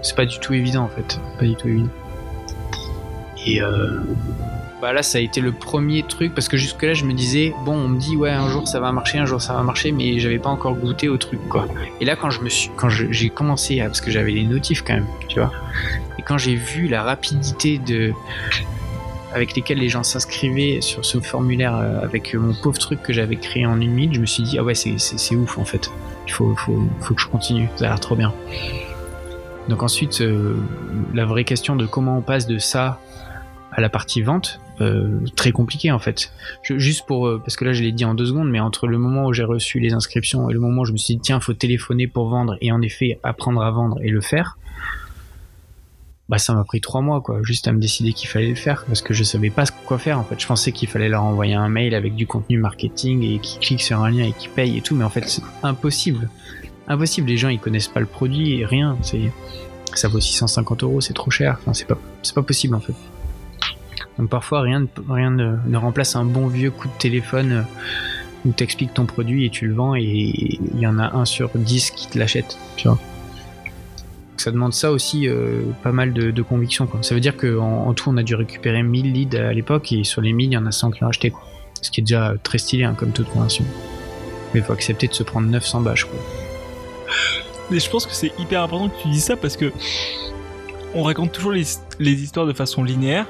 C'est 0.02 0.16
pas 0.16 0.26
du 0.26 0.38
tout 0.38 0.54
évident, 0.54 0.84
en 0.84 0.88
fait. 0.88 1.20
Pas 1.38 1.44
du 1.44 1.56
tout 1.56 1.68
évident. 1.68 1.90
Et 3.46 3.62
euh, 3.62 4.00
bah 4.80 4.92
là 4.92 5.02
ça 5.02 5.18
a 5.18 5.20
été 5.20 5.40
le 5.40 5.52
premier 5.52 6.04
truc 6.04 6.34
parce 6.34 6.48
que 6.48 6.56
jusque 6.56 6.82
là 6.82 6.94
je 6.94 7.04
me 7.04 7.12
disais 7.12 7.52
bon 7.64 7.74
on 7.74 7.88
me 7.88 7.98
dit 7.98 8.16
ouais 8.16 8.30
un 8.30 8.48
jour 8.48 8.68
ça 8.68 8.78
va 8.78 8.92
marcher 8.92 9.18
un 9.18 9.26
jour 9.26 9.42
ça 9.42 9.54
va 9.54 9.62
marcher 9.62 9.90
mais 9.90 10.20
j'avais 10.20 10.38
pas 10.38 10.50
encore 10.50 10.74
goûté 10.74 11.08
au 11.08 11.16
truc 11.16 11.40
quoi. 11.48 11.66
Et 12.00 12.04
là 12.04 12.14
quand 12.14 12.30
je 12.30 12.40
me 12.40 12.48
suis 12.48 12.70
quand 12.76 12.88
j'ai 12.88 13.30
commencé 13.30 13.78
parce 13.80 14.00
que 14.00 14.10
j'avais 14.10 14.32
les 14.32 14.44
notifs 14.44 14.82
quand 14.82 14.94
même 14.94 15.06
tu 15.28 15.40
vois. 15.40 15.52
Et 16.18 16.22
quand 16.22 16.38
j'ai 16.38 16.54
vu 16.54 16.86
la 16.86 17.02
rapidité 17.02 17.78
de 17.78 18.12
avec 19.34 19.54
lesquels 19.56 19.78
les 19.78 19.88
gens 19.88 20.04
s'inscrivaient 20.04 20.80
sur 20.80 21.04
ce 21.04 21.18
formulaire 21.20 21.76
euh, 21.76 22.02
avec 22.02 22.34
mon 22.34 22.54
pauvre 22.54 22.78
truc 22.78 23.02
que 23.02 23.12
j'avais 23.12 23.36
créé 23.36 23.66
en 23.66 23.80
une 23.80 23.92
minute 23.92 24.14
je 24.14 24.20
me 24.20 24.26
suis 24.26 24.42
dit 24.42 24.58
ah 24.58 24.62
ouais 24.62 24.74
c'est 24.74 25.36
ouf 25.36 25.58
en 25.58 25.64
fait. 25.64 25.90
Il 26.26 26.32
faut, 26.32 26.54
faut, 26.56 26.78
faut 27.00 27.14
que 27.14 27.20
je 27.22 27.26
continue 27.26 27.68
ça 27.76 27.86
a 27.86 27.88
l'air 27.88 28.00
trop 28.00 28.14
bien. 28.14 28.32
Donc 29.68 29.82
ensuite 29.82 30.20
euh, 30.20 30.56
la 31.14 31.24
vraie 31.24 31.44
question 31.44 31.74
de 31.74 31.84
comment 31.84 32.18
on 32.18 32.22
passe 32.22 32.46
de 32.46 32.58
ça 32.58 33.00
à 33.72 33.80
la 33.80 33.88
partie 33.88 34.22
vente, 34.22 34.60
euh, 34.80 35.20
très 35.36 35.52
compliqué 35.52 35.90
en 35.92 35.98
fait. 35.98 36.32
Juste 36.62 37.06
pour 37.06 37.26
euh, 37.26 37.38
parce 37.38 37.56
que 37.56 37.64
là 37.64 37.72
je 37.72 37.82
l'ai 37.82 37.92
dit 37.92 38.04
en 38.04 38.14
deux 38.14 38.26
secondes, 38.26 38.50
mais 38.50 38.60
entre 38.60 38.86
le 38.86 38.98
moment 38.98 39.26
où 39.26 39.32
j'ai 39.32 39.44
reçu 39.44 39.78
les 39.80 39.92
inscriptions 39.92 40.48
et 40.48 40.52
le 40.52 40.60
moment 40.60 40.82
où 40.82 40.84
je 40.84 40.92
me 40.92 40.96
suis 40.96 41.16
dit 41.16 41.20
tiens 41.20 41.40
faut 41.40 41.52
téléphoner 41.52 42.06
pour 42.06 42.28
vendre 42.28 42.56
et 42.60 42.72
en 42.72 42.80
effet 42.80 43.18
apprendre 43.22 43.62
à 43.62 43.70
vendre 43.70 43.98
et 44.02 44.08
le 44.08 44.20
faire, 44.20 44.58
bah 46.28 46.38
ça 46.38 46.54
m'a 46.54 46.64
pris 46.64 46.80
trois 46.80 47.00
mois 47.00 47.20
quoi, 47.20 47.40
juste 47.42 47.68
à 47.68 47.72
me 47.72 47.80
décider 47.80 48.12
qu'il 48.12 48.28
fallait 48.28 48.50
le 48.50 48.54
faire 48.54 48.84
parce 48.86 49.02
que 49.02 49.14
je 49.14 49.24
savais 49.24 49.50
pas 49.50 49.64
quoi 49.86 49.98
faire 49.98 50.18
en 50.18 50.24
fait. 50.24 50.40
Je 50.40 50.46
pensais 50.46 50.72
qu'il 50.72 50.88
fallait 50.88 51.08
leur 51.08 51.24
envoyer 51.24 51.54
un 51.54 51.68
mail 51.68 51.94
avec 51.94 52.14
du 52.14 52.26
contenu 52.26 52.58
marketing 52.58 53.22
et 53.22 53.38
qu'ils 53.38 53.60
cliquent 53.60 53.82
sur 53.82 54.00
un 54.02 54.10
lien 54.10 54.24
et 54.24 54.32
qu'ils 54.32 54.50
payent 54.50 54.78
et 54.78 54.82
tout, 54.82 54.94
mais 54.94 55.04
en 55.04 55.10
fait 55.10 55.28
c'est 55.28 55.42
impossible, 55.62 56.28
impossible. 56.86 57.28
Les 57.28 57.36
gens 57.36 57.48
ils 57.48 57.60
connaissent 57.60 57.88
pas 57.88 58.00
le 58.00 58.06
produit 58.06 58.60
et 58.60 58.64
rien, 58.64 58.96
c'est 59.02 59.32
ça 59.94 60.08
vaut 60.08 60.20
650 60.20 60.82
euros, 60.84 61.00
c'est 61.00 61.14
trop 61.14 61.30
cher. 61.30 61.58
Enfin 61.60 61.74
c'est 61.74 61.86
pas 61.86 61.98
pas 62.34 62.42
possible 62.42 62.74
en 62.74 62.80
fait. 62.80 62.94
Donc 64.18 64.28
parfois 64.30 64.62
rien, 64.62 64.80
ne, 64.80 65.76
remplace 65.76 66.16
un 66.16 66.24
bon 66.24 66.48
vieux 66.48 66.70
coup 66.70 66.88
de 66.88 66.98
téléphone 66.98 67.52
euh, 67.52 67.62
où 68.44 68.52
t'expliques 68.52 68.94
ton 68.94 69.06
produit 69.06 69.46
et 69.46 69.50
tu 69.50 69.66
le 69.66 69.74
vends 69.74 69.94
et 69.94 70.02
il 70.02 70.78
y 70.78 70.86
en 70.86 70.98
a 70.98 71.14
un 71.14 71.24
sur 71.24 71.50
10 71.54 71.92
qui 71.92 72.08
te 72.08 72.18
l'achète, 72.18 72.58
tu 72.76 72.88
vois. 72.88 72.98
Ça 74.36 74.50
demande 74.52 74.72
ça 74.72 74.92
aussi 74.92 75.28
euh, 75.28 75.62
pas 75.82 75.92
mal 75.92 76.12
de, 76.12 76.42
conviction. 76.42 76.88
Ça 77.02 77.14
veut 77.14 77.20
dire 77.20 77.36
qu'en 77.36 77.86
en 77.86 77.94
tout 77.94 78.10
on 78.10 78.16
a 78.16 78.22
dû 78.22 78.34
récupérer 78.34 78.82
1000 78.82 79.12
leads 79.12 79.36
à 79.36 79.52
l'époque 79.52 79.92
et 79.92 80.04
sur 80.04 80.20
les 80.20 80.32
1000 80.32 80.50
il 80.50 80.52
y 80.52 80.56
en 80.56 80.66
a 80.66 80.72
100 80.72 80.92
qui 80.92 81.00
l'ont 81.02 81.08
acheté. 81.08 81.32
Ce 81.80 81.90
qui 81.90 82.00
est 82.00 82.04
déjà 82.04 82.34
très 82.42 82.58
stylé 82.58 82.84
hein, 82.84 82.94
comme 82.96 83.12
toute 83.12 83.28
conversion. 83.28 83.64
Mais 84.52 84.60
il 84.60 84.62
faut 84.66 84.72
accepter 84.72 85.06
de 85.06 85.14
se 85.14 85.22
prendre 85.22 85.46
900 85.48 85.82
bâches. 85.82 86.08
Mais 87.70 87.78
je 87.78 87.90
pense 87.90 88.06
que 88.06 88.12
c'est 88.12 88.32
hyper 88.38 88.62
important 88.62 88.88
que 88.88 89.02
tu 89.02 89.08
dises 89.08 89.24
ça 89.24 89.36
parce 89.36 89.56
que 89.56 89.72
on 90.94 91.02
raconte 91.02 91.32
toujours 91.32 91.52
les 91.52 92.22
histoires 92.22 92.46
de 92.46 92.52
façon 92.52 92.82
linéaire. 92.82 93.26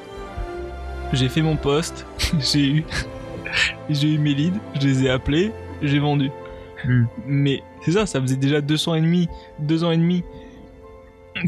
J'ai 1.13 1.29
fait 1.29 1.43
mon 1.43 1.57
poste, 1.57 2.07
j'ai 2.39 2.69
eu, 2.69 2.85
j'ai 3.89 4.09
eu 4.15 4.19
mes 4.19 4.35
leads, 4.35 4.59
je 4.81 4.87
les 4.87 5.05
ai 5.05 5.11
appelés, 5.11 5.53
j'ai 5.83 5.99
vendu. 5.99 6.31
Hmm. 6.85 7.05
Mais 7.27 7.63
c'est 7.83 7.93
ça, 7.93 8.07
ça 8.07 8.21
faisait 8.21 8.37
déjà 8.37 8.61
200 8.61 8.97
et 8.97 9.01
demi, 9.01 9.29
deux 9.59 9.85
ans 9.85 9.91
et 9.91 9.97
demi 9.97 10.23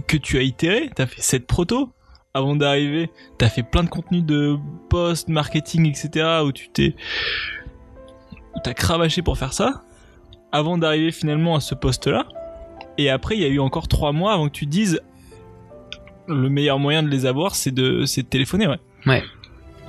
que 0.07 0.17
tu 0.17 0.39
as 0.39 0.43
itéré, 0.43 0.91
t'as 0.95 1.07
fait 1.07 1.21
cette 1.21 1.47
proto 1.47 1.91
avant 2.33 2.57
d'arriver, 2.57 3.11
t'as 3.39 3.49
fait 3.49 3.63
plein 3.63 3.83
de 3.83 3.89
contenu 3.89 4.23
de 4.23 4.57
post, 4.89 5.29
marketing, 5.29 5.87
etc. 5.87 6.43
où 6.45 6.53
tu 6.53 6.69
t'es, 6.69 6.95
où 8.55 8.59
t'as 8.63 8.73
cravaché 8.73 9.21
pour 9.21 9.37
faire 9.37 9.53
ça 9.53 9.83
avant 10.53 10.79
d'arriver 10.79 11.13
finalement 11.13 11.55
à 11.57 11.61
ce 11.61 11.75
poste-là. 11.75 12.27
Et 12.99 13.11
après, 13.11 13.37
il 13.37 13.43
y 13.43 13.45
a 13.45 13.49
eu 13.49 13.61
encore 13.61 13.89
trois 13.89 14.13
mois 14.13 14.33
avant 14.33 14.47
que 14.47 14.53
tu 14.53 14.67
dises 14.67 15.01
le 16.29 16.49
meilleur 16.49 16.79
moyen 16.79 17.03
de 17.03 17.09
les 17.09 17.27
avoir, 17.27 17.55
c'est 17.55 17.73
de, 17.73 18.05
c'est 18.05 18.23
de 18.23 18.29
téléphoner, 18.29 18.69
ouais. 18.69 18.79
Ouais 19.07 19.23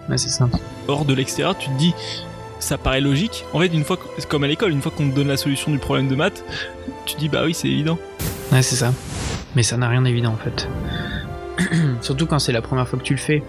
c'est 0.09 0.29
ça. 0.29 0.49
Hors 0.87 1.05
de 1.05 1.13
l'extérieur, 1.13 1.57
tu 1.57 1.69
te 1.69 1.77
dis, 1.77 1.93
ça 2.59 2.77
paraît 2.77 3.01
logique. 3.01 3.45
En 3.53 3.59
fait, 3.59 3.67
une 3.67 3.83
fois, 3.83 3.97
comme 4.29 4.43
à 4.43 4.47
l'école, 4.47 4.71
une 4.71 4.81
fois 4.81 4.91
qu'on 4.95 5.09
te 5.09 5.15
donne 5.15 5.27
la 5.27 5.37
solution 5.37 5.71
du 5.71 5.79
problème 5.79 6.07
de 6.07 6.15
maths, 6.15 6.43
tu 7.05 7.15
te 7.15 7.19
dis, 7.19 7.29
bah 7.29 7.43
oui, 7.45 7.53
c'est 7.53 7.67
évident. 7.67 7.97
Ouais, 8.51 8.61
c'est 8.61 8.75
ça. 8.75 8.93
Mais 9.55 9.63
ça 9.63 9.77
n'a 9.77 9.89
rien 9.89 10.01
d'évident 10.01 10.33
en 10.33 10.37
fait. 10.37 10.67
Surtout 12.01 12.25
quand 12.25 12.39
c'est 12.39 12.51
la 12.51 12.61
première 12.61 12.87
fois 12.87 12.99
que 12.99 13.03
tu 13.03 13.13
le 13.13 13.19
fais. 13.19 13.43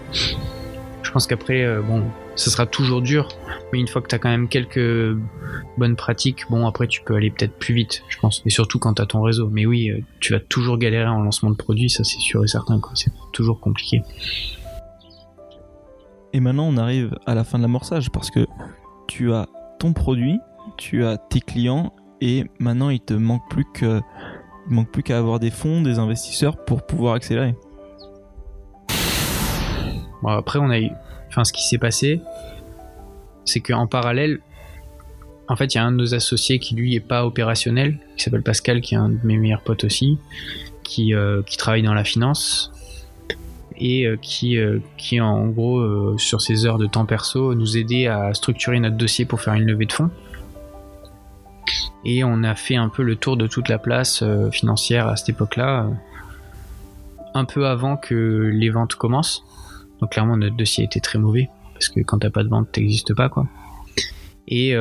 Je 1.01 1.11
pense 1.11 1.27
qu'après, 1.27 1.63
euh, 1.63 1.81
bon, 1.81 2.03
ça 2.35 2.49
sera 2.49 2.65
toujours 2.65 3.01
dur. 3.01 3.27
Mais 3.71 3.79
une 3.79 3.87
fois 3.87 4.01
que 4.01 4.07
tu 4.07 4.15
as 4.15 4.19
quand 4.19 4.29
même 4.29 4.47
quelques 4.47 5.15
bonnes 5.77 5.95
pratiques, 5.95 6.45
bon, 6.49 6.65
après 6.67 6.87
tu 6.87 7.01
peux 7.01 7.15
aller 7.15 7.29
peut-être 7.29 7.53
plus 7.53 7.73
vite, 7.73 8.03
je 8.09 8.17
pense. 8.17 8.41
Et 8.45 8.49
surtout 8.49 8.79
quand 8.79 8.95
tu 8.95 9.01
as 9.01 9.05
ton 9.05 9.21
réseau. 9.21 9.49
Mais 9.51 9.65
oui, 9.65 9.89
euh, 9.89 9.99
tu 10.19 10.33
vas 10.33 10.39
toujours 10.39 10.77
galérer 10.77 11.09
en 11.09 11.21
lancement 11.21 11.51
de 11.51 11.55
produit, 11.55 11.89
ça 11.89 12.03
c'est 12.03 12.19
sûr 12.19 12.43
et 12.43 12.47
certain. 12.47 12.79
quoi. 12.79 12.91
C'est 12.95 13.11
toujours 13.31 13.59
compliqué. 13.59 14.01
Et 16.33 16.39
maintenant, 16.39 16.65
on 16.65 16.77
arrive 16.77 17.15
à 17.27 17.35
la 17.35 17.43
fin 17.43 17.59
de 17.59 17.63
l'amorçage 17.63 18.09
parce 18.09 18.31
que 18.31 18.47
tu 19.07 19.31
as 19.31 19.47
ton 19.79 19.93
produit, 19.93 20.39
tu 20.77 21.05
as 21.05 21.17
tes 21.17 21.39
clients 21.39 21.93
et 22.21 22.45
maintenant 22.59 22.89
il 22.89 22.99
te 22.99 23.13
manque 23.13 23.47
plus 23.49 23.65
que 23.73 24.01
il 24.67 24.75
manque 24.75 24.91
plus 24.91 25.03
qu'à 25.03 25.17
avoir 25.17 25.39
des 25.39 25.51
fonds, 25.51 25.81
des 25.81 25.99
investisseurs 25.99 26.63
pour 26.65 26.85
pouvoir 26.85 27.15
accélérer. 27.15 27.55
Bon, 30.21 30.29
après, 30.29 30.57
on 30.57 30.69
a 30.69 30.79
eu. 30.79 30.89
Enfin, 31.27 31.43
ce 31.43 31.51
qui 31.51 31.67
s'est 31.67 31.77
passé, 31.77 32.21
c'est 33.43 33.59
qu'en 33.59 33.87
parallèle, 33.87 34.39
en 35.49 35.57
fait, 35.57 35.73
il 35.73 35.77
y 35.77 35.81
a 35.81 35.83
un 35.83 35.91
de 35.91 35.97
nos 35.97 36.15
associés 36.15 36.59
qui, 36.59 36.75
lui, 36.75 36.95
est 36.95 37.01
pas 37.01 37.25
opérationnel, 37.25 37.99
qui 38.15 38.23
s'appelle 38.23 38.41
Pascal, 38.41 38.79
qui 38.79 38.95
est 38.95 38.97
un 38.97 39.09
de 39.09 39.19
mes 39.25 39.35
meilleurs 39.35 39.61
potes 39.61 39.83
aussi, 39.83 40.17
qui, 40.83 41.13
euh, 41.13 41.41
qui 41.43 41.57
travaille 41.57 41.81
dans 41.81 41.93
la 41.93 42.05
finance 42.05 42.71
et 43.77 44.05
euh, 44.05 44.17
qui, 44.17 44.57
euh, 44.57 44.79
qui, 44.97 45.19
en 45.19 45.47
gros, 45.47 45.79
euh, 45.79 46.15
sur 46.17 46.41
ses 46.41 46.65
heures 46.65 46.77
de 46.77 46.87
temps 46.87 47.05
perso, 47.05 47.55
nous 47.55 47.77
aidait 47.77 48.07
à 48.07 48.33
structurer 48.33 48.79
notre 48.79 48.97
dossier 48.97 49.25
pour 49.25 49.41
faire 49.41 49.53
une 49.53 49.65
levée 49.65 49.85
de 49.85 49.93
fonds. 49.93 50.09
Et 52.05 52.23
on 52.23 52.43
a 52.43 52.55
fait 52.55 52.75
un 52.75 52.89
peu 52.89 53.03
le 53.03 53.15
tour 53.15 53.37
de 53.37 53.47
toute 53.47 53.69
la 53.69 53.77
place 53.77 54.23
financière 54.51 55.07
à 55.07 55.15
cette 55.15 55.29
époque-là, 55.29 55.87
un 57.33 57.45
peu 57.45 57.65
avant 57.65 57.95
que 57.95 58.51
les 58.53 58.69
ventes 58.69 58.95
commencent. 58.95 59.45
Donc 60.01 60.11
clairement 60.11 60.35
notre 60.35 60.57
dossier 60.57 60.83
était 60.83 60.99
très 60.99 61.17
mauvais 61.17 61.49
parce 61.71 61.87
que 61.87 62.01
quand 62.01 62.19
t'as 62.19 62.29
pas 62.29 62.43
de 62.43 62.49
vente 62.49 62.69
t'existes 62.73 63.13
pas 63.15 63.29
quoi. 63.29 63.47
Et 64.49 64.75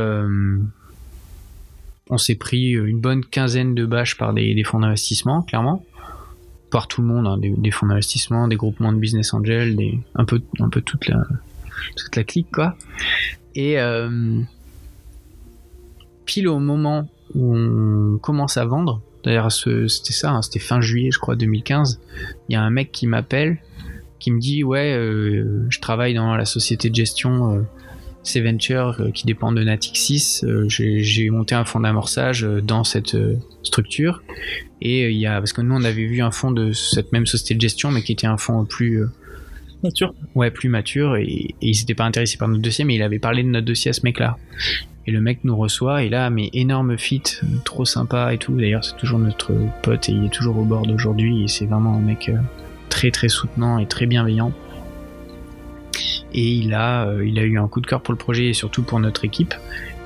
on 2.10 2.18
s'est 2.18 2.34
pris 2.34 2.70
une 2.72 3.00
bonne 3.00 3.24
quinzaine 3.24 3.76
de 3.76 3.86
bâches 3.86 4.18
par 4.18 4.34
des 4.34 4.60
fonds 4.64 4.80
d'investissement 4.80 5.42
clairement, 5.42 5.84
par 6.72 6.88
tout 6.88 7.02
le 7.02 7.06
monde, 7.06 7.26
hein, 7.28 7.38
des, 7.38 7.70
fonds 7.70 7.86
d'investissement, 7.86 8.48
des 8.48 8.56
groupements 8.56 8.92
de 8.92 8.98
business 8.98 9.32
angels, 9.34 9.76
des 9.76 10.00
un 10.16 10.24
peu 10.24 10.42
un 10.58 10.68
peu 10.68 10.80
toute 10.80 11.06
la 11.06 11.22
toute 11.96 12.16
la 12.16 12.24
clique 12.24 12.50
quoi. 12.50 12.76
Et 13.54 13.78
euh, 13.78 14.40
pile 16.24 16.48
au 16.48 16.58
moment 16.58 17.08
où 17.34 17.54
on 17.54 18.18
commence 18.18 18.56
à 18.56 18.64
vendre, 18.64 19.00
d'ailleurs 19.22 19.52
c'était 19.52 20.12
ça, 20.12 20.32
hein, 20.32 20.42
c'était 20.42 20.58
fin 20.58 20.80
juillet 20.80 21.10
je 21.12 21.18
crois 21.18 21.36
2015, 21.36 22.00
il 22.48 22.54
y 22.54 22.56
a 22.56 22.62
un 22.62 22.70
mec 22.70 22.90
qui 22.90 23.06
m'appelle 23.06 23.58
qui 24.22 24.30
me 24.30 24.38
dit 24.38 24.62
ouais, 24.62 24.94
euh, 24.94 25.66
je 25.68 25.80
travaille 25.80 26.14
dans 26.14 26.36
la 26.36 26.44
société 26.44 26.88
de 26.88 26.94
gestion 26.94 27.56
euh, 27.56 27.62
euh, 28.36 29.10
qui 29.10 29.26
dépend 29.26 29.50
de 29.50 29.64
Natixis. 29.64 30.42
J'ai 30.68 31.28
monté 31.30 31.56
un 31.56 31.64
fonds 31.64 31.80
d'amorçage 31.80 32.46
dans 32.62 32.84
cette 32.84 33.16
structure 33.64 34.22
et 34.82 35.04
euh, 35.04 35.10
il 35.10 35.18
y 35.18 35.26
a 35.26 35.38
parce 35.38 35.52
que 35.52 35.60
nous 35.62 35.74
on 35.74 35.84
avait 35.84 36.04
vu 36.04 36.20
un 36.22 36.30
fonds 36.30 36.50
de 36.50 36.72
cette 36.72 37.12
même 37.12 37.26
société 37.26 37.54
de 37.54 37.60
gestion 37.60 37.90
mais 37.90 38.02
qui 38.02 38.12
était 38.12 38.26
un 38.26 38.36
fonds 38.36 38.64
plus 38.64 39.02
euh, 39.02 39.10
Nature. 39.82 40.14
ouais 40.34 40.50
plus 40.50 40.68
mature. 40.68 41.16
Et, 41.16 41.24
et 41.24 41.56
il 41.60 41.74
s'était 41.74 41.94
pas 41.94 42.04
intéressé 42.04 42.36
par 42.36 42.48
notre 42.48 42.62
dossier 42.62 42.84
mais 42.84 42.96
il 42.96 43.02
avait 43.02 43.18
parlé 43.18 43.42
de 43.42 43.48
notre 43.48 43.66
dossier 43.66 43.90
à 43.90 43.92
ce 43.92 44.00
mec 44.04 44.18
là 44.18 44.36
et 45.06 45.10
le 45.10 45.20
mec 45.20 45.40
nous 45.44 45.56
reçoit 45.56 46.04
et 46.04 46.08
là 46.08 46.30
mais 46.30 46.50
énorme 46.52 46.98
fit 46.98 47.22
trop 47.64 47.84
sympa 47.84 48.34
et 48.34 48.38
tout. 48.38 48.56
D'ailleurs 48.56 48.84
c'est 48.84 48.96
toujours 48.96 49.18
notre 49.18 49.52
pote 49.82 50.08
et 50.08 50.12
il 50.12 50.24
est 50.24 50.32
toujours 50.32 50.58
au 50.58 50.64
bord 50.64 50.86
d'aujourd'hui 50.86 51.44
et 51.44 51.48
c'est 51.48 51.66
vraiment 51.66 51.96
un 51.96 52.00
mec 52.00 52.28
euh, 52.28 52.36
très 52.88 53.10
très 53.10 53.28
soutenant 53.28 53.78
et 53.78 53.86
très 53.86 54.06
bienveillant. 54.06 54.52
Et 56.34 56.48
il 56.48 56.72
a 56.74 57.12
il 57.22 57.38
a 57.38 57.42
eu 57.42 57.58
un 57.58 57.68
coup 57.68 57.80
de 57.80 57.86
cœur 57.86 58.00
pour 58.00 58.12
le 58.12 58.18
projet 58.18 58.46
et 58.46 58.52
surtout 58.54 58.82
pour 58.82 58.98
notre 59.00 59.24
équipe 59.24 59.54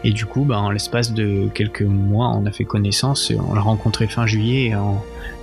et 0.07 0.13
du 0.13 0.25
coup 0.25 0.45
bah, 0.45 0.61
en 0.61 0.71
l'espace 0.71 1.13
de 1.13 1.49
quelques 1.53 1.83
mois 1.83 2.29
on 2.29 2.47
a 2.47 2.53
fait 2.53 2.65
connaissance 2.65 3.33
on 3.49 3.55
l'a 3.55 3.61
rencontré 3.61 4.07
fin 4.07 4.25
juillet 4.25 4.73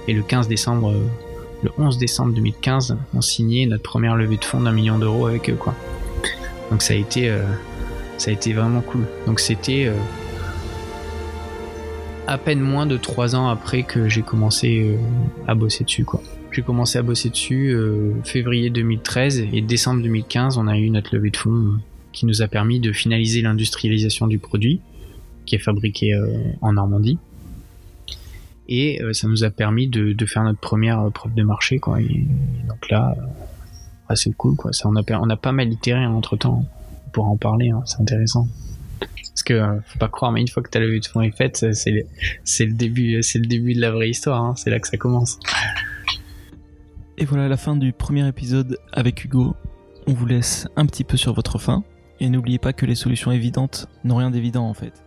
et, 0.07 0.13
le 0.13 0.23
15 0.23 0.47
décembre 0.47 0.91
euh, 0.91 1.05
le 1.63 1.71
11 1.77 1.97
décembre 1.97 2.33
2015 2.33 2.97
on 3.13 3.19
signait 3.19 3.65
notre 3.65 3.83
première 3.83 4.15
levée 4.15 4.37
de 4.37 4.45
fonds 4.45 4.61
d'un 4.61 4.71
million 4.71 4.97
d'euros 4.97 5.27
avec 5.27 5.49
eux 5.49 5.55
quoi. 5.55 5.75
Donc 6.71 6.81
ça 6.81 6.93
a 6.93 6.97
été 6.97 7.29
euh, 7.29 7.43
ça 8.17 8.31
a 8.31 8.33
été 8.33 8.53
vraiment 8.53 8.81
cool. 8.81 9.05
Donc 9.27 9.41
c'était 9.41 9.85
euh, 9.87 9.95
à 12.27 12.37
peine 12.37 12.61
moins 12.61 12.85
de 12.85 12.95
trois 12.95 13.35
ans 13.35 13.49
après 13.49 13.83
que 13.83 14.07
j'ai 14.07 14.21
commencé 14.21 14.97
à 15.47 15.55
bosser 15.55 15.83
dessus 15.83 16.05
quoi. 16.05 16.21
J'ai 16.51 16.61
commencé 16.61 16.97
à 16.97 17.01
bosser 17.01 17.29
dessus 17.29 17.75
février 18.23 18.69
2013 18.69 19.47
et 19.51 19.61
décembre 19.61 20.03
2015 20.03 20.57
on 20.57 20.67
a 20.67 20.77
eu 20.77 20.89
notre 20.89 21.15
levée 21.15 21.31
de 21.31 21.37
fonds 21.37 21.79
qui 22.13 22.25
nous 22.25 22.41
a 22.41 22.47
permis 22.47 22.79
de 22.79 22.93
finaliser 22.93 23.41
l'industrialisation 23.41 24.27
du 24.27 24.39
produit 24.39 24.79
qui 25.45 25.55
est 25.55 25.59
fabriqué 25.59 26.13
euh, 26.13 26.37
en 26.61 26.73
Normandie. 26.73 27.17
Et 28.69 29.01
euh, 29.01 29.11
ça 29.13 29.27
nous 29.27 29.43
a 29.43 29.49
permis 29.49 29.87
de, 29.87 30.15
faire 30.25 30.43
notre 30.43 30.59
première 30.59 31.01
euh, 31.01 31.09
preuve 31.09 31.33
de 31.33 31.43
marché 31.43 31.79
quoi. 31.79 31.97
Donc 31.99 32.89
là 32.89 33.15
c'est 34.15 34.31
cool 34.37 34.55
quoi. 34.55 34.71
Ça 34.73 34.87
on 34.87 34.95
a 34.95 35.03
on 35.17 35.29
a 35.29 35.35
pas 35.37 35.51
mal 35.51 35.71
itéré 35.71 36.05
entre 36.05 36.37
temps 36.37 36.63
on 37.07 37.09
pourra 37.09 37.29
en 37.29 37.37
parler 37.37 37.71
hein, 37.71 37.81
c'est 37.85 37.99
intéressant. 37.99 38.47
Parce 38.99 39.43
que 39.43 39.59
faut 39.87 39.99
pas 39.99 40.07
croire 40.07 40.31
mais 40.31 40.39
une 40.39 40.47
fois 40.47 40.61
que 40.61 40.69
ta 40.69 40.79
levée 40.79 40.99
de 40.99 41.05
fonds 41.05 41.21
est 41.21 41.35
faite 41.35 41.65
c'est- 41.73 41.91
le- 41.91 42.73
début 42.73 43.19
le 43.19 43.45
début 43.47 43.73
de 43.73 43.81
la 43.81 43.91
vraie 43.91 44.09
histoire 44.09 44.41
hein, 44.43 44.53
c'est 44.55 44.69
là 44.69 44.79
que 44.79 44.87
ça 44.87 44.97
commence. 44.97 45.39
Et 47.17 47.25
voilà 47.25 47.47
la 47.47 47.57
fin 47.57 47.75
du 47.75 47.91
premier 47.91 48.27
épisode 48.27 48.77
avec 48.91 49.25
Hugo. 49.25 49.55
On 50.07 50.13
vous 50.13 50.25
laisse 50.25 50.67
un 50.75 50.85
petit 50.85 51.03
peu 51.03 51.17
sur 51.17 51.33
votre 51.33 51.57
faim. 51.59 51.83
Et 52.23 52.29
n'oubliez 52.29 52.57
pas 52.57 52.71
que 52.71 52.85
les 52.85 52.95
solutions 52.95 53.33
évidentes 53.33 53.89
n'ont 54.05 54.15
rien 54.15 54.31
d'évident 54.31 54.65
en 54.65 54.73
fait. 54.73 55.02